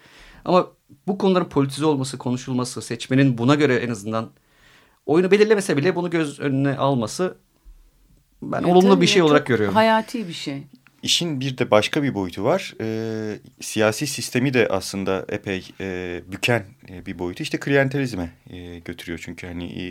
Ama 0.45 0.67
bu 1.07 1.17
konuların 1.17 1.49
politize 1.49 1.85
olması, 1.85 2.17
konuşulması, 2.17 2.81
seçmenin 2.81 3.37
buna 3.37 3.55
göre 3.55 3.75
en 3.75 3.89
azından 3.89 4.29
oyunu 5.05 5.31
belirlemese 5.31 5.77
bile 5.77 5.95
bunu 5.95 6.09
göz 6.09 6.39
önüne 6.39 6.77
alması 6.77 7.37
ben 8.41 8.61
Evet, 8.63 8.71
olumlu 8.75 9.01
bir 9.01 9.07
şey 9.07 9.21
olarak 9.21 9.45
görüyorum. 9.45 9.75
Hayati 9.75 10.27
bir 10.27 10.33
şey. 10.33 10.63
İşin 11.03 11.39
bir 11.39 11.57
de 11.57 11.71
başka 11.71 12.03
bir 12.03 12.13
boyutu 12.13 12.43
var. 12.43 12.75
Ee, 12.81 13.39
siyasi 13.61 14.07
sistemi 14.07 14.53
de 14.53 14.67
aslında 14.67 15.25
epey 15.29 15.69
e, 15.79 16.21
büken 16.31 16.65
e, 16.89 17.05
bir 17.05 17.19
boyutu. 17.19 17.43
İşte 17.43 17.59
klientelizme 17.59 18.29
e, 18.49 18.79
götürüyor. 18.79 19.19
Çünkü 19.23 19.47
hani 19.47 19.65
e, 19.65 19.85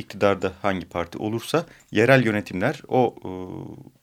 iktidarda 0.00 0.52
hangi 0.62 0.86
parti 0.88 1.18
olursa 1.18 1.66
yerel 1.90 2.24
yönetimler 2.24 2.82
o 2.88 3.14
e, 3.24 3.30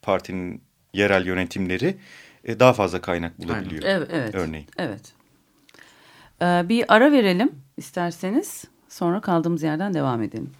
partinin 0.01 0.61
yerel 0.93 1.25
yönetimleri 1.25 1.97
e, 2.43 2.59
daha 2.59 2.73
fazla 2.73 3.01
kaynak 3.01 3.39
bulabiliyor. 3.39 3.83
Evet, 3.85 4.09
evet. 4.13 4.35
Örneğin. 4.35 4.67
Evet. 4.77 5.17
Ee, 6.41 6.69
bir 6.69 6.85
ara 6.87 7.11
verelim 7.11 7.51
isterseniz. 7.77 8.63
Sonra 8.89 9.21
kaldığımız 9.21 9.63
yerden 9.63 9.93
devam 9.93 10.21
edelim. 10.21 10.51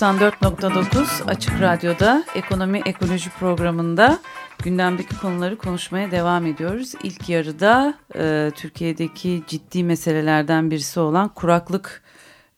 ...94.9 0.00 1.24
Açık 1.24 1.60
Radyo'da 1.60 2.24
Ekonomi 2.34 2.82
Ekoloji 2.86 3.30
programında 3.30 4.18
gündemdeki 4.62 5.18
konuları 5.18 5.58
konuşmaya 5.58 6.10
devam 6.10 6.46
ediyoruz. 6.46 6.92
İlk 7.02 7.28
yarıda 7.28 7.94
e, 8.14 8.50
Türkiye'deki 8.56 9.42
ciddi 9.46 9.84
meselelerden 9.84 10.70
birisi 10.70 11.00
olan 11.00 11.28
kuraklık, 11.28 12.02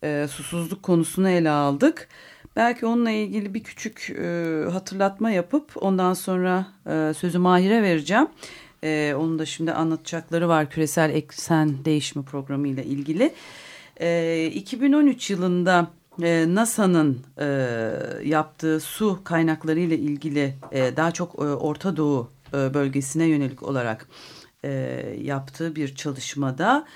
e, 0.05 0.27
susuzluk 0.31 0.83
konusunu 0.83 1.29
ele 1.29 1.51
aldık. 1.51 2.09
Belki 2.57 2.87
onunla 2.87 3.11
ilgili 3.11 3.55
bir 3.55 3.63
küçük 3.63 4.11
e, 4.11 4.65
hatırlatma 4.73 5.31
yapıp 5.31 5.73
ondan 5.83 6.15
sonra 6.15 6.67
e, 6.87 7.13
sözü 7.15 7.39
Mahir'e 7.39 7.83
vereceğim. 7.83 8.27
E, 8.85 9.15
onun 9.19 9.39
da 9.39 9.47
şimdi 9.47 9.73
anlatacakları 9.73 10.49
var 10.49 10.71
küresel 10.71 11.11
eksen 11.11 11.85
değişimi 11.85 12.25
programı 12.25 12.69
ile 12.69 12.85
ilgili. 12.85 13.33
E, 14.01 14.47
2013 14.55 15.31
yılında 15.31 15.91
e, 16.23 16.55
NASA'nın 16.55 17.21
e, 17.41 17.47
yaptığı 18.25 18.81
su 18.81 19.21
kaynakları 19.25 19.81
ile 19.81 19.99
ilgili 19.99 20.55
e, 20.73 20.97
daha 20.97 21.11
çok 21.11 21.35
e, 21.35 21.43
Orta 21.43 21.97
Doğu 21.97 22.31
e, 22.55 22.75
bölgesine 22.75 23.25
yönelik 23.25 23.63
olarak 23.63 24.09
e, 24.65 24.71
yaptığı 25.21 25.77
bir 25.77 25.95
çalışmada 25.95 26.87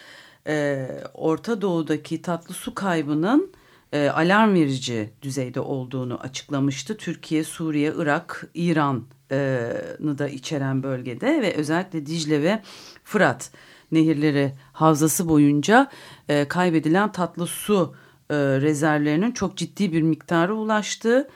e, 0.47 0.89
Orta 1.15 1.61
Doğu'daki 1.61 2.23
tatlı 2.23 2.55
su 2.55 2.75
kaybının 2.75 3.53
e, 3.93 4.09
alarm 4.09 4.55
verici 4.55 5.11
düzeyde 5.23 5.61
olduğunu 5.61 6.21
açıklamıştı. 6.21 6.97
Türkiye, 6.97 7.45
Suriye, 7.45 7.93
Irak, 7.97 8.49
İran'ı 8.55 10.19
da 10.19 10.29
içeren 10.29 10.83
bölgede 10.83 11.43
ve 11.43 11.55
özellikle 11.55 12.07
Dicle 12.07 12.43
ve 12.43 12.63
Fırat 13.05 13.51
nehirleri 13.93 14.53
havzası 14.73 15.29
boyunca 15.29 15.91
e, 16.29 16.49
kaybedilen 16.49 17.13
tatlı 17.13 17.47
su 17.47 17.95
e, 18.31 18.37
rezervlerinin 18.37 19.33
çok 19.33 19.57
ciddi 19.57 19.93
bir 19.93 20.03
miktara 20.03 20.53
ulaştığı 20.53 21.29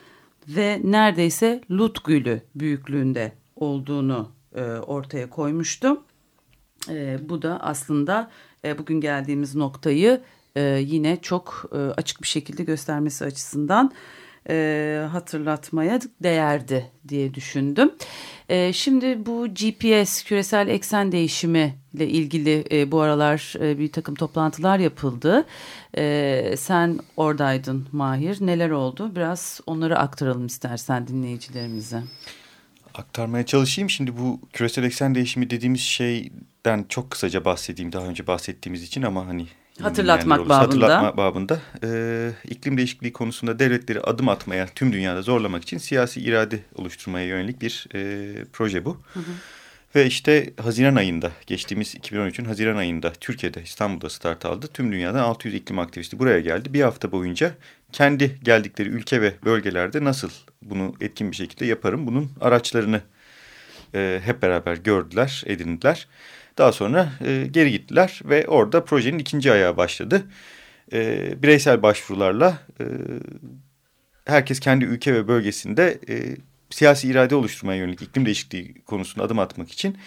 ve 0.48 0.80
neredeyse 0.84 1.60
Lut 1.70 2.04
Gölü 2.04 2.42
büyüklüğünde 2.54 3.32
olduğunu 3.56 4.32
e, 4.54 4.62
ortaya 4.62 5.30
koymuştu. 5.30 6.02
E, 6.88 7.18
bu 7.28 7.42
da 7.42 7.60
aslında 7.60 8.30
e, 8.64 8.78
bugün 8.78 9.00
geldiğimiz 9.00 9.54
noktayı 9.54 10.20
e, 10.56 10.62
yine 10.62 11.18
çok 11.22 11.70
e, 11.72 11.76
açık 11.76 12.22
bir 12.22 12.26
şekilde 12.26 12.64
göstermesi 12.64 13.24
açısından 13.24 13.92
e, 14.48 15.06
hatırlatmaya 15.12 16.00
değerdi 16.22 16.90
diye 17.08 17.34
düşündüm. 17.34 17.92
E, 18.48 18.72
şimdi 18.72 19.26
bu 19.26 19.46
GPS 19.54 20.22
küresel 20.22 20.68
eksen 20.68 21.12
değişimi 21.12 21.74
ile 21.94 22.08
ilgili 22.08 22.64
e, 22.72 22.92
bu 22.92 23.00
aralar 23.00 23.54
e, 23.60 23.78
bir 23.78 23.92
takım 23.92 24.14
toplantılar 24.14 24.78
yapıldı. 24.78 25.46
E, 25.96 26.54
sen 26.56 26.98
oradaydın 27.16 27.88
Mahir. 27.92 28.46
Neler 28.46 28.70
oldu? 28.70 29.16
Biraz 29.16 29.60
onları 29.66 29.98
aktaralım 29.98 30.46
istersen 30.46 31.06
dinleyicilerimize. 31.06 32.02
Aktarmaya 32.94 33.46
çalışayım. 33.46 33.90
Şimdi 33.90 34.16
bu 34.16 34.40
küresel 34.52 34.84
eksen 34.84 35.14
değişimi 35.14 35.50
dediğimiz 35.50 35.80
şeyden 35.80 36.84
çok 36.88 37.10
kısaca 37.10 37.44
bahsedeyim. 37.44 37.92
Daha 37.92 38.06
önce 38.06 38.26
bahsettiğimiz 38.26 38.82
için 38.82 39.02
ama 39.02 39.26
hani 39.26 39.46
Hatırlatmak 39.82 40.40
olursa 40.40 40.54
babında. 40.54 40.66
Hatırlatma 40.66 41.16
babında. 41.16 41.58
Ee, 41.84 42.30
iklim 42.48 42.76
değişikliği 42.76 43.12
konusunda 43.12 43.58
devletleri 43.58 44.00
adım 44.00 44.28
atmaya 44.28 44.66
tüm 44.66 44.92
dünyada 44.92 45.22
zorlamak 45.22 45.62
için 45.62 45.78
siyasi 45.78 46.20
irade 46.20 46.60
oluşturmaya 46.74 47.26
yönelik 47.26 47.62
bir 47.62 47.86
e, 47.94 48.32
proje 48.52 48.84
bu. 48.84 49.00
Ve 49.94 50.06
işte 50.06 50.50
Haziran 50.62 50.94
ayında, 50.94 51.32
geçtiğimiz 51.46 51.94
2013'ün 51.94 52.44
Haziran 52.44 52.76
ayında 52.76 53.12
Türkiye'de, 53.12 53.62
İstanbul'da 53.62 54.10
start 54.10 54.44
aldı. 54.44 54.66
Tüm 54.74 54.92
dünyadan 54.92 55.22
600 55.22 55.54
iklim 55.54 55.78
aktivisti 55.78 56.18
buraya 56.18 56.40
geldi. 56.40 56.74
Bir 56.74 56.82
hafta 56.82 57.12
boyunca 57.12 57.54
kendi 57.92 58.38
geldikleri 58.42 58.88
ülke 58.88 59.22
ve 59.22 59.34
bölgelerde 59.44 60.04
nasıl 60.04 60.30
bunu 60.62 60.94
etkin 61.00 61.30
bir 61.30 61.36
şekilde 61.36 61.66
yaparım, 61.66 62.06
bunun 62.06 62.30
araçlarını 62.40 63.00
e, 63.94 64.20
hep 64.24 64.42
beraber 64.42 64.76
gördüler, 64.76 65.42
edindiler. 65.46 66.08
Daha 66.60 66.72
sonra 66.72 67.12
e, 67.24 67.46
geri 67.50 67.72
gittiler 67.72 68.20
ve 68.24 68.46
orada 68.46 68.84
projenin 68.84 69.18
ikinci 69.18 69.52
ayağı 69.52 69.76
başladı. 69.76 70.22
E, 70.92 71.32
bireysel 71.42 71.82
başvurularla 71.82 72.58
e, 72.80 72.84
herkes 74.24 74.60
kendi 74.60 74.84
ülke 74.84 75.14
ve 75.14 75.28
bölgesinde 75.28 75.98
e, 76.08 76.36
siyasi 76.70 77.08
irade 77.08 77.34
oluşturmaya 77.34 77.78
yönelik 77.78 78.02
iklim 78.02 78.26
değişikliği 78.26 78.74
konusunda 78.86 79.24
adım 79.24 79.38
atmak 79.38 79.72
için 79.72 79.98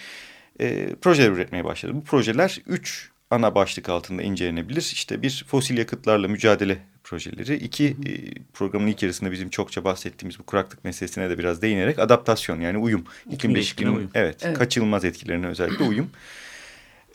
e, 0.60 0.94
projeler 1.02 1.30
üretmeye 1.30 1.64
başladı. 1.64 1.92
Bu 1.94 2.04
projeler 2.04 2.60
üç 2.66 3.10
ana 3.30 3.54
başlık 3.54 3.88
altında 3.88 4.22
incelenebilir. 4.22 4.82
İşte 4.82 5.22
bir 5.22 5.44
fosil 5.48 5.78
yakıtlarla 5.78 6.28
mücadele 6.28 6.78
projeleri. 7.04 7.54
iki 7.54 7.84
e, 7.86 8.12
programın 8.52 8.86
ilk 8.86 9.02
yarısında 9.02 9.32
bizim 9.32 9.48
çokça 9.48 9.84
bahsettiğimiz 9.84 10.38
bu 10.38 10.42
kuraklık 10.42 10.84
meselesine 10.84 11.30
de 11.30 11.38
biraz 11.38 11.62
değinerek 11.62 11.98
adaptasyon 11.98 12.60
yani 12.60 12.78
uyum. 12.78 13.00
İklim, 13.00 13.30
değişikliğine 13.30 13.54
değişikliğinin 13.54 13.96
uyum. 13.96 14.10
Evet, 14.14 14.36
Evet. 14.42 14.58
kaçınılmaz 14.58 15.04
etkilerine 15.04 15.46
özellikle 15.46 15.84
uyum 15.84 16.10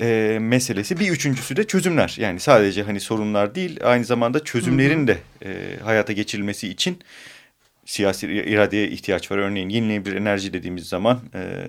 e, 0.01 0.37
meselesi. 0.41 0.99
Bir 0.99 1.09
üçüncüsü 1.09 1.55
de 1.55 1.63
çözümler. 1.63 2.15
Yani 2.19 2.39
sadece 2.39 2.83
hani 2.83 2.99
sorunlar 2.99 3.55
değil 3.55 3.79
aynı 3.83 4.05
zamanda 4.05 4.43
çözümlerin 4.43 5.07
de 5.07 5.17
e, 5.45 5.77
hayata 5.83 6.13
geçirilmesi 6.13 6.67
için 6.67 6.99
siyasi 7.85 8.27
iradeye 8.27 8.87
ihtiyaç 8.87 9.31
var. 9.31 9.37
Örneğin 9.37 9.69
yenilenebilir 9.69 10.15
enerji 10.15 10.53
dediğimiz 10.53 10.87
zaman 10.87 11.19
e, 11.33 11.67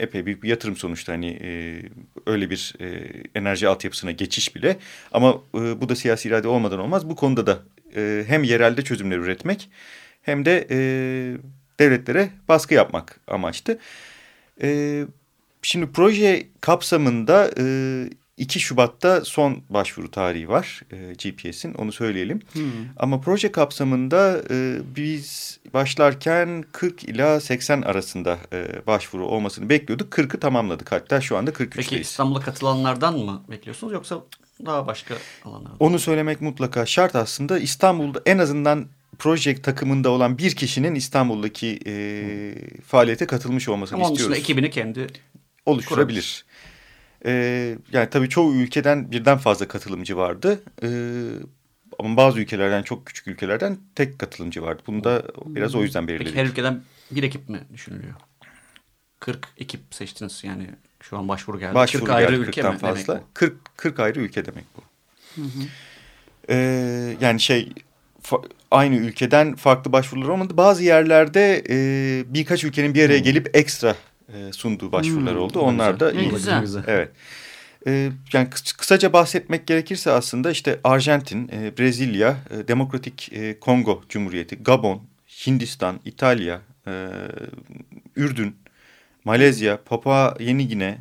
epey 0.00 0.26
büyük 0.26 0.42
bir 0.42 0.48
yatırım 0.48 0.76
sonuçta 0.76 1.12
hani 1.12 1.38
e, 1.42 1.82
öyle 2.26 2.50
bir 2.50 2.74
e, 2.80 3.12
enerji 3.34 3.68
altyapısına 3.68 4.10
geçiş 4.10 4.56
bile. 4.56 4.76
Ama 5.12 5.40
e, 5.54 5.80
bu 5.80 5.88
da 5.88 5.96
siyasi 5.96 6.28
irade 6.28 6.48
olmadan 6.48 6.78
olmaz. 6.78 7.08
Bu 7.08 7.16
konuda 7.16 7.46
da 7.46 7.58
e, 7.96 8.24
hem 8.26 8.44
yerelde 8.44 8.82
çözümler 8.82 9.16
üretmek 9.16 9.70
hem 10.22 10.44
de 10.44 10.66
e, 10.70 10.76
devletlere 11.80 12.28
baskı 12.48 12.74
yapmak 12.74 13.20
amaçtı. 13.26 13.78
E, 14.62 15.04
şimdi 15.64 15.86
proje 15.92 16.46
kapsamında 16.60 17.50
e, 17.58 17.64
2 18.36 18.60
Şubat'ta 18.60 19.24
son 19.24 19.62
başvuru 19.70 20.10
tarihi 20.10 20.48
var 20.48 20.82
e, 20.92 21.12
GPS'in 21.12 21.74
onu 21.74 21.92
söyleyelim. 21.92 22.40
Ama 22.96 23.20
proje 23.20 23.52
kapsamında 23.52 24.42
e, 24.50 24.78
biz 24.96 25.58
başlarken 25.74 26.64
40 26.72 27.04
ila 27.04 27.40
80 27.40 27.82
arasında 27.82 28.38
e, 28.52 28.86
başvuru 28.86 29.26
olmasını 29.26 29.68
bekliyorduk. 29.68 30.12
40'ı 30.12 30.40
tamamladık 30.40 30.92
hatta 30.92 31.20
şu 31.20 31.36
anda 31.36 31.50
43'teyiz. 31.50 31.76
Peki 31.76 31.96
İstanbul'a 32.00 32.40
katılanlardan 32.40 33.18
mı 33.18 33.42
bekliyorsunuz 33.50 33.92
yoksa 33.92 34.22
daha 34.66 34.86
başka 34.86 35.14
alanlardan? 35.44 35.76
Onu 35.80 35.98
söylemek 35.98 36.40
mutlaka 36.40 36.86
şart 36.86 37.16
aslında. 37.16 37.58
İstanbul'da 37.58 38.22
en 38.26 38.38
azından 38.38 38.86
proje 39.18 39.62
takımında 39.62 40.10
olan 40.10 40.38
bir 40.38 40.54
kişinin 40.56 40.94
İstanbul'daki 40.94 41.78
e, 41.86 41.94
faaliyete 42.86 43.26
katılmış 43.26 43.68
olmasını 43.68 43.96
Ama 43.96 44.06
onun 44.06 44.16
dışında 44.16 44.36
istiyoruz. 44.36 44.50
ekibini 44.50 44.70
kendi 44.70 45.06
oluşturabilir. 45.66 46.44
Ee, 47.26 47.78
yani 47.92 48.10
tabii 48.10 48.28
çoğu 48.28 48.54
ülkeden 48.54 49.10
birden 49.10 49.38
fazla 49.38 49.68
katılımcı 49.68 50.16
vardı. 50.16 50.62
Ee, 50.82 50.88
ama 51.98 52.16
bazı 52.16 52.40
ülkelerden 52.40 52.82
çok 52.82 53.06
küçük 53.06 53.26
ülkelerden 53.26 53.78
tek 53.94 54.18
katılımcı 54.18 54.62
vardı. 54.62 54.82
Bunu 54.86 55.04
da 55.04 55.22
biraz 55.46 55.74
o 55.74 55.82
yüzden 55.82 56.08
belirledik. 56.08 56.26
Peki 56.26 56.40
her 56.40 56.50
ülkeden 56.50 56.82
bir 57.10 57.22
ekip 57.22 57.48
mi 57.48 57.60
düşünülüyor? 57.72 58.14
40 59.20 59.48
ekip 59.58 59.80
seçtiniz 59.90 60.44
yani 60.44 60.70
şu 61.00 61.18
an 61.18 61.28
başvuru 61.28 61.58
geldi. 61.58 61.74
Başvuru 61.74 62.04
40 62.04 62.14
ayrı 62.14 62.36
geldi 62.36 62.48
ülke 62.48 62.60
40'tan 62.60 62.72
mi 62.72 62.78
fazla. 62.78 63.14
demek 63.14 63.22
bu? 63.22 63.34
40, 63.34 63.76
40 63.76 64.00
ayrı 64.00 64.20
ülke 64.20 64.44
demek 64.44 64.64
bu. 64.76 64.82
Ee, 66.48 67.16
yani 67.20 67.40
şey 67.40 67.72
aynı 68.70 68.96
ülkeden 68.96 69.54
farklı 69.54 69.92
başvurular 69.92 70.28
olmadı. 70.28 70.56
Bazı 70.56 70.84
yerlerde 70.84 71.64
e, 71.68 71.76
birkaç 72.34 72.64
ülkenin 72.64 72.94
bir 72.94 73.04
araya 73.06 73.18
gelip 73.18 73.56
ekstra 73.56 73.96
e, 74.28 74.52
sunduğu 74.52 74.92
başvurular 74.92 75.34
oldu. 75.34 75.60
Onlar 75.60 76.00
da 76.00 76.12
Ne 76.12 76.22
iyi. 76.22 76.30
güzel. 76.30 76.84
Evet. 76.86 77.10
Ee, 77.86 78.10
yani 78.32 78.48
kıs- 78.48 78.76
kısaca 78.76 79.12
bahsetmek 79.12 79.66
gerekirse 79.66 80.10
aslında 80.10 80.50
işte 80.50 80.80
Arjantin, 80.84 81.48
e, 81.52 81.78
Brezilya, 81.78 82.36
e, 82.50 82.68
Demokratik 82.68 83.32
e, 83.32 83.60
Kongo 83.60 84.02
Cumhuriyeti, 84.08 84.56
Gabon, 84.56 85.02
Hindistan, 85.46 86.00
İtalya, 86.04 86.60
e, 86.86 87.08
Ürdün, 88.16 88.56
Malezya, 89.24 89.78
Papua 89.84 90.36
Yeni 90.40 90.68
Gine, 90.68 90.98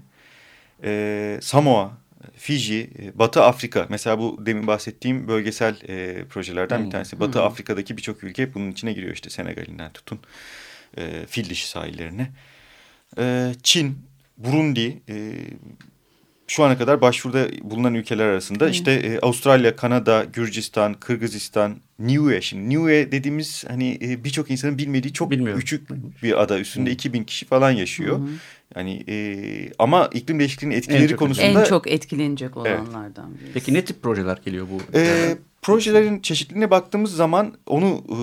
e, 0.83 1.39
Samoa, 1.41 1.91
Fiji, 2.37 2.89
e, 2.99 3.19
Batı 3.19 3.43
Afrika. 3.43 3.85
Mesela 3.89 4.19
bu 4.19 4.45
demin 4.45 4.67
bahsettiğim 4.67 5.27
bölgesel 5.27 5.75
e, 5.87 6.25
projelerden 6.25 6.77
Hmm. 6.79 6.85
bir 6.85 6.91
tanesi. 6.91 7.19
Batı 7.19 7.41
Afrika'daki 7.43 7.97
birçok 7.97 8.23
ülke 8.23 8.53
bunun 8.53 8.71
içine 8.71 8.93
giriyor 8.93 9.13
işte 9.13 9.29
Senegal'inden 9.29 9.91
tutun 9.93 10.19
e, 10.97 11.25
fil 11.29 11.49
dişi 11.49 11.67
sahillerine. 11.69 12.31
E, 13.17 13.53
Çin, 13.63 13.97
Burundi, 14.37 15.01
e, 15.09 15.33
şu 16.47 16.63
ana 16.63 16.77
kadar 16.77 17.01
başvuruda 17.01 17.47
bulunan 17.61 17.93
ülkeler 17.93 18.25
arasında 18.25 18.69
işte 18.69 18.91
e, 18.91 19.19
Avustralya, 19.19 19.75
Kanada, 19.75 20.25
Gürcistan, 20.33 20.93
Kırgızistan, 20.93 21.77
Niue. 21.99 22.41
Şimdi 22.41 22.69
Niue 22.69 23.11
dediğimiz 23.11 23.63
hani 23.67 23.97
e, 24.01 24.23
birçok 24.23 24.51
insanın 24.51 24.77
bilmediği 24.77 25.13
çok 25.13 25.31
Bilmiyorum. 25.31 25.59
küçük 25.59 25.89
bir 26.23 26.41
ada 26.41 26.59
üstünde 26.59 26.91
2000 26.91 27.23
kişi 27.23 27.45
falan 27.45 27.71
yaşıyor. 27.71 28.19
Yani 28.75 29.03
e, 29.07 29.15
ama 29.79 30.09
iklim 30.13 30.39
değişikliğinin 30.39 30.77
etkileri 30.77 31.07
çok 31.09 31.19
konusunda 31.19 31.61
En 31.61 31.65
çok 31.65 31.87
etkilenecek 31.91 32.57
olanlardan 32.57 33.33
biri. 33.33 33.51
Peki 33.53 33.73
ne 33.73 33.85
tip 33.85 34.01
projeler 34.01 34.39
geliyor 34.45 34.67
bu? 34.71 34.97
e, 34.97 35.35
projelerin 35.61 36.19
çeşitliliğine 36.19 36.71
baktığımız 36.71 37.15
zaman 37.15 37.53
onu 37.65 38.03
e, 38.09 38.15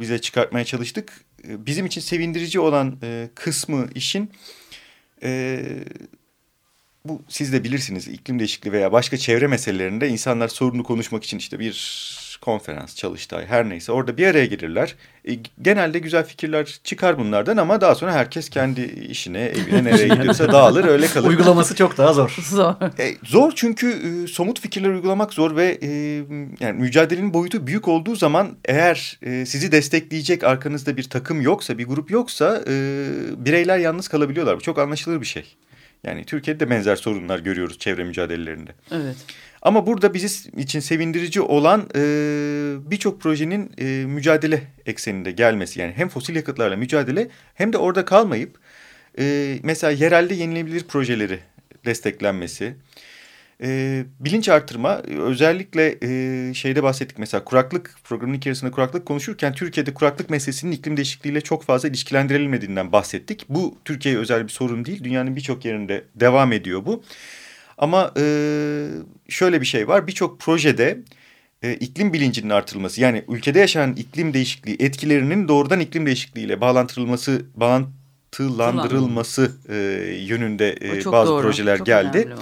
bize 0.00 0.18
çıkartmaya 0.18 0.64
çalıştık. 0.64 1.12
E, 1.48 1.66
bizim 1.66 1.86
için 1.86 2.00
sevindirici 2.00 2.60
olan 2.60 2.98
e, 3.02 3.28
kısmı 3.34 3.88
işin 3.94 4.30
e, 5.22 5.60
bu 7.04 7.22
siz 7.28 7.52
de 7.52 7.64
bilirsiniz 7.64 8.08
iklim 8.08 8.38
değişikliği 8.38 8.72
veya 8.72 8.92
başka 8.92 9.16
çevre 9.16 9.46
meselelerinde 9.46 10.08
insanlar 10.08 10.48
sorunu 10.48 10.82
konuşmak 10.84 11.24
için 11.24 11.38
işte 11.38 11.58
bir 11.58 11.72
konferans, 12.48 12.96
çalıştay 12.96 13.46
her 13.46 13.68
neyse 13.68 13.92
orada 13.92 14.16
bir 14.16 14.26
araya 14.26 14.46
gelirler. 14.46 14.94
E, 15.28 15.32
genelde 15.62 15.98
güzel 15.98 16.24
fikirler 16.24 16.80
çıkar 16.84 17.18
bunlardan 17.18 17.56
ama 17.56 17.80
daha 17.80 17.94
sonra 17.94 18.12
herkes 18.12 18.48
kendi 18.48 18.80
işine, 19.10 19.40
evine 19.40 19.84
nereye 19.84 20.08
gidiyorsa 20.14 20.52
dağılır 20.52 20.84
öyle 20.84 21.06
kalır. 21.06 21.28
Uygulaması 21.28 21.74
çok 21.74 21.98
daha 21.98 22.12
zor. 22.12 22.36
Zor. 22.50 22.74
E, 22.98 23.14
zor 23.24 23.52
çünkü 23.54 23.90
e, 23.90 24.26
somut 24.26 24.60
fikirler 24.60 24.88
uygulamak 24.88 25.32
zor 25.34 25.56
ve 25.56 25.78
e, 25.82 25.88
yani 26.60 26.80
mücadelenin 26.80 27.34
boyutu 27.34 27.66
büyük 27.66 27.88
olduğu 27.88 28.16
zaman 28.16 28.56
eğer 28.64 29.18
e, 29.22 29.46
sizi 29.46 29.72
destekleyecek 29.72 30.44
arkanızda 30.44 30.96
bir 30.96 31.10
takım 31.10 31.40
yoksa, 31.40 31.78
bir 31.78 31.86
grup 31.86 32.10
yoksa 32.10 32.64
e, 32.68 32.72
bireyler 33.36 33.78
yalnız 33.78 34.08
kalabiliyorlar. 34.08 34.56
Bu 34.56 34.60
çok 34.60 34.78
anlaşılır 34.78 35.20
bir 35.20 35.26
şey. 35.26 35.56
Yani 36.04 36.24
Türkiye'de 36.24 36.60
de 36.60 36.70
benzer 36.70 36.96
sorunlar 36.96 37.38
görüyoruz 37.38 37.78
çevre 37.78 38.04
mücadelelerinde. 38.04 38.70
Evet. 38.90 39.16
Ama 39.62 39.86
burada 39.86 40.14
bizi 40.14 40.50
için 40.56 40.80
sevindirici 40.80 41.40
olan 41.40 41.88
e, 41.94 42.00
birçok 42.90 43.20
projenin 43.20 43.72
e, 43.78 43.84
mücadele 43.84 44.62
ekseninde 44.86 45.30
gelmesi. 45.30 45.80
Yani 45.80 45.92
hem 45.96 46.08
fosil 46.08 46.36
yakıtlarla 46.36 46.76
mücadele 46.76 47.28
hem 47.54 47.72
de 47.72 47.78
orada 47.78 48.04
kalmayıp 48.04 48.58
e, 49.18 49.56
mesela 49.62 49.90
yerelde 49.90 50.34
yenilebilir 50.34 50.84
projeleri 50.84 51.40
desteklenmesi. 51.84 52.74
E, 53.62 54.04
bilinç 54.20 54.48
artırma 54.48 55.02
özellikle 55.08 55.98
e, 56.02 56.54
şeyde 56.54 56.82
bahsettik 56.82 57.18
mesela 57.18 57.44
kuraklık 57.44 57.94
programının 58.04 58.38
içerisinde 58.38 58.70
kuraklık 58.70 59.06
konuşurken 59.06 59.52
Türkiye'de 59.52 59.94
kuraklık 59.94 60.30
meselesinin 60.30 60.72
iklim 60.72 60.96
değişikliğiyle 60.96 61.40
çok 61.40 61.64
fazla 61.64 61.88
ilişkilendirilmediğinden 61.88 62.92
bahsettik. 62.92 63.44
Bu 63.48 63.78
Türkiye'ye 63.84 64.20
özel 64.20 64.44
bir 64.44 64.52
sorun 64.52 64.84
değil 64.84 65.04
dünyanın 65.04 65.36
birçok 65.36 65.64
yerinde 65.64 66.04
devam 66.14 66.52
ediyor 66.52 66.86
bu. 66.86 67.02
Ama 67.78 68.12
e, 68.16 68.24
şöyle 69.28 69.60
bir 69.60 69.66
şey 69.66 69.88
var 69.88 70.06
birçok 70.06 70.40
projede 70.40 70.98
e, 71.62 71.74
iklim 71.74 72.12
bilincinin 72.12 72.50
artırılması 72.50 73.00
yani 73.00 73.24
ülkede 73.28 73.58
yaşanan 73.58 73.96
iklim 73.96 74.34
değişikliği 74.34 74.76
etkilerinin 74.80 75.48
doğrudan 75.48 75.80
iklim 75.80 76.06
değişikliğiyle 76.06 76.60
bağlantırılması 76.60 77.42
bağlantılandırılması 77.54 79.52
e, 79.68 79.76
yönünde 80.26 80.76
e, 80.80 81.04
bazı 81.04 81.30
doğru, 81.30 81.42
projeler 81.42 81.78
geldi. 81.78 82.18
önemli. 82.18 82.40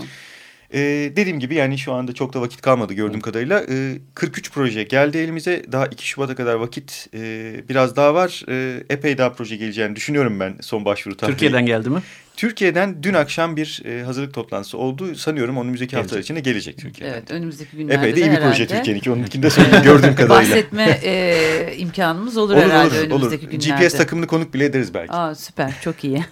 E, 0.77 0.81
dediğim 1.17 1.41
gibi 1.41 1.55
yani 1.55 1.79
şu 1.79 1.93
anda 1.93 2.12
çok 2.12 2.35
da 2.35 2.41
vakit 2.41 2.61
kalmadı 2.61 2.93
gördüğüm 2.95 3.21
kadarıyla. 3.21 3.61
E, 3.71 3.99
43 4.15 4.53
proje 4.53 4.83
geldi 4.83 5.19
elimize. 5.19 5.62
Daha 5.73 5.87
2 5.87 6.09
Şubat'a 6.09 6.35
kadar 6.35 6.55
vakit 6.55 7.09
e, 7.15 7.21
biraz 7.69 7.97
daha 7.97 8.15
var. 8.15 8.45
E, 8.49 8.85
epey 8.91 9.19
daha 9.19 9.33
proje 9.33 9.57
geleceğini 9.57 9.97
düşünüyorum 9.97 10.41
ben 10.41 10.55
son 10.61 10.85
başvuru 10.85 11.17
tarihi. 11.17 11.33
Türkiye'den 11.33 11.67
geldi 11.67 11.91
mi? 11.91 12.03
Türkiye'den 12.37 13.03
dün 13.03 13.15
akşam 13.15 13.57
bir 13.57 13.83
e, 13.85 14.03
hazırlık 14.03 14.35
toplantısı 14.35 14.79
oldu. 14.79 15.15
Sanıyorum 15.15 15.57
önümüzdeki 15.57 15.97
haftalar 15.97 16.21
içinde 16.21 16.41
gelecek 16.41 16.79
Türkiye'den. 16.79 17.15
Evet 17.15 17.31
önümüzdeki 17.31 17.77
günlerde 17.77 17.95
Epey 18.09 18.17
de 18.17 18.21
iyi 18.21 18.25
bir 18.25 18.31
herhalde 18.37 18.51
proje 18.51 18.67
Türkiye'ninki. 18.67 19.11
Onunkini 19.11 19.43
de 19.43 19.51
söyleyeyim 19.51 19.83
gördüğüm 19.85 20.15
kadarıyla. 20.15 20.55
bahsetme 20.57 21.01
e, 21.03 21.75
imkanımız 21.77 22.37
olur, 22.37 22.55
Olur 22.55 22.62
herhalde 22.62 22.95
olur 23.01 23.11
olur. 23.11 23.11
önümüzdeki 23.11 23.47
günlerde. 23.47 23.85
GPS 23.85 23.97
takımını 23.97 24.27
konuk 24.27 24.55
bile 24.55 24.65
ederiz 24.65 24.95
belki. 24.95 25.12
Aa, 25.12 25.35
süper 25.35 25.75
çok 25.85 26.05
iyi. 26.05 26.25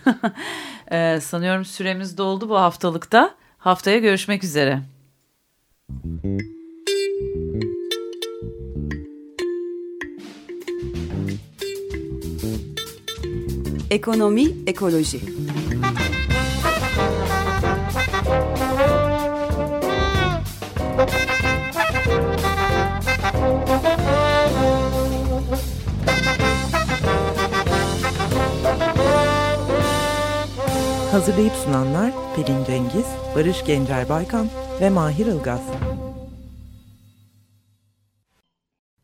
e, 0.91 1.21
sanıyorum 1.21 1.65
süremiz 1.65 2.19
doldu 2.19 2.49
bu 2.49 2.59
haftalıkta. 2.59 3.35
Haftaya 3.65 3.99
görüşmek 3.99 4.45
üzere. 4.45 4.83
Ekonomi, 13.91 14.47
ekoloji. 14.67 15.21
Hazırlayıp 31.15 31.53
sunanlar 31.53 32.13
Pelin 32.37 32.65
Cengiz, 32.65 33.07
Barış 33.35 33.65
Gencer 33.65 34.09
Baykan 34.09 34.49
ve 34.81 34.91
Mahir 34.91 35.27
Ilgaz. 35.27 35.61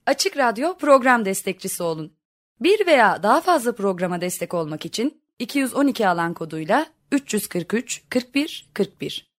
Açık 0.06 0.36
Radyo 0.36 0.76
program 0.78 1.24
destekçisi 1.24 1.82
olun. 1.82 2.12
Bir 2.60 2.86
veya 2.86 3.22
daha 3.22 3.40
fazla 3.40 3.74
programa 3.74 4.20
destek 4.20 4.54
olmak 4.54 4.86
için 4.86 5.22
212 5.38 6.08
alan 6.08 6.34
koduyla 6.34 6.86
343 7.12 8.02
41 8.10 8.70
41 8.74 9.29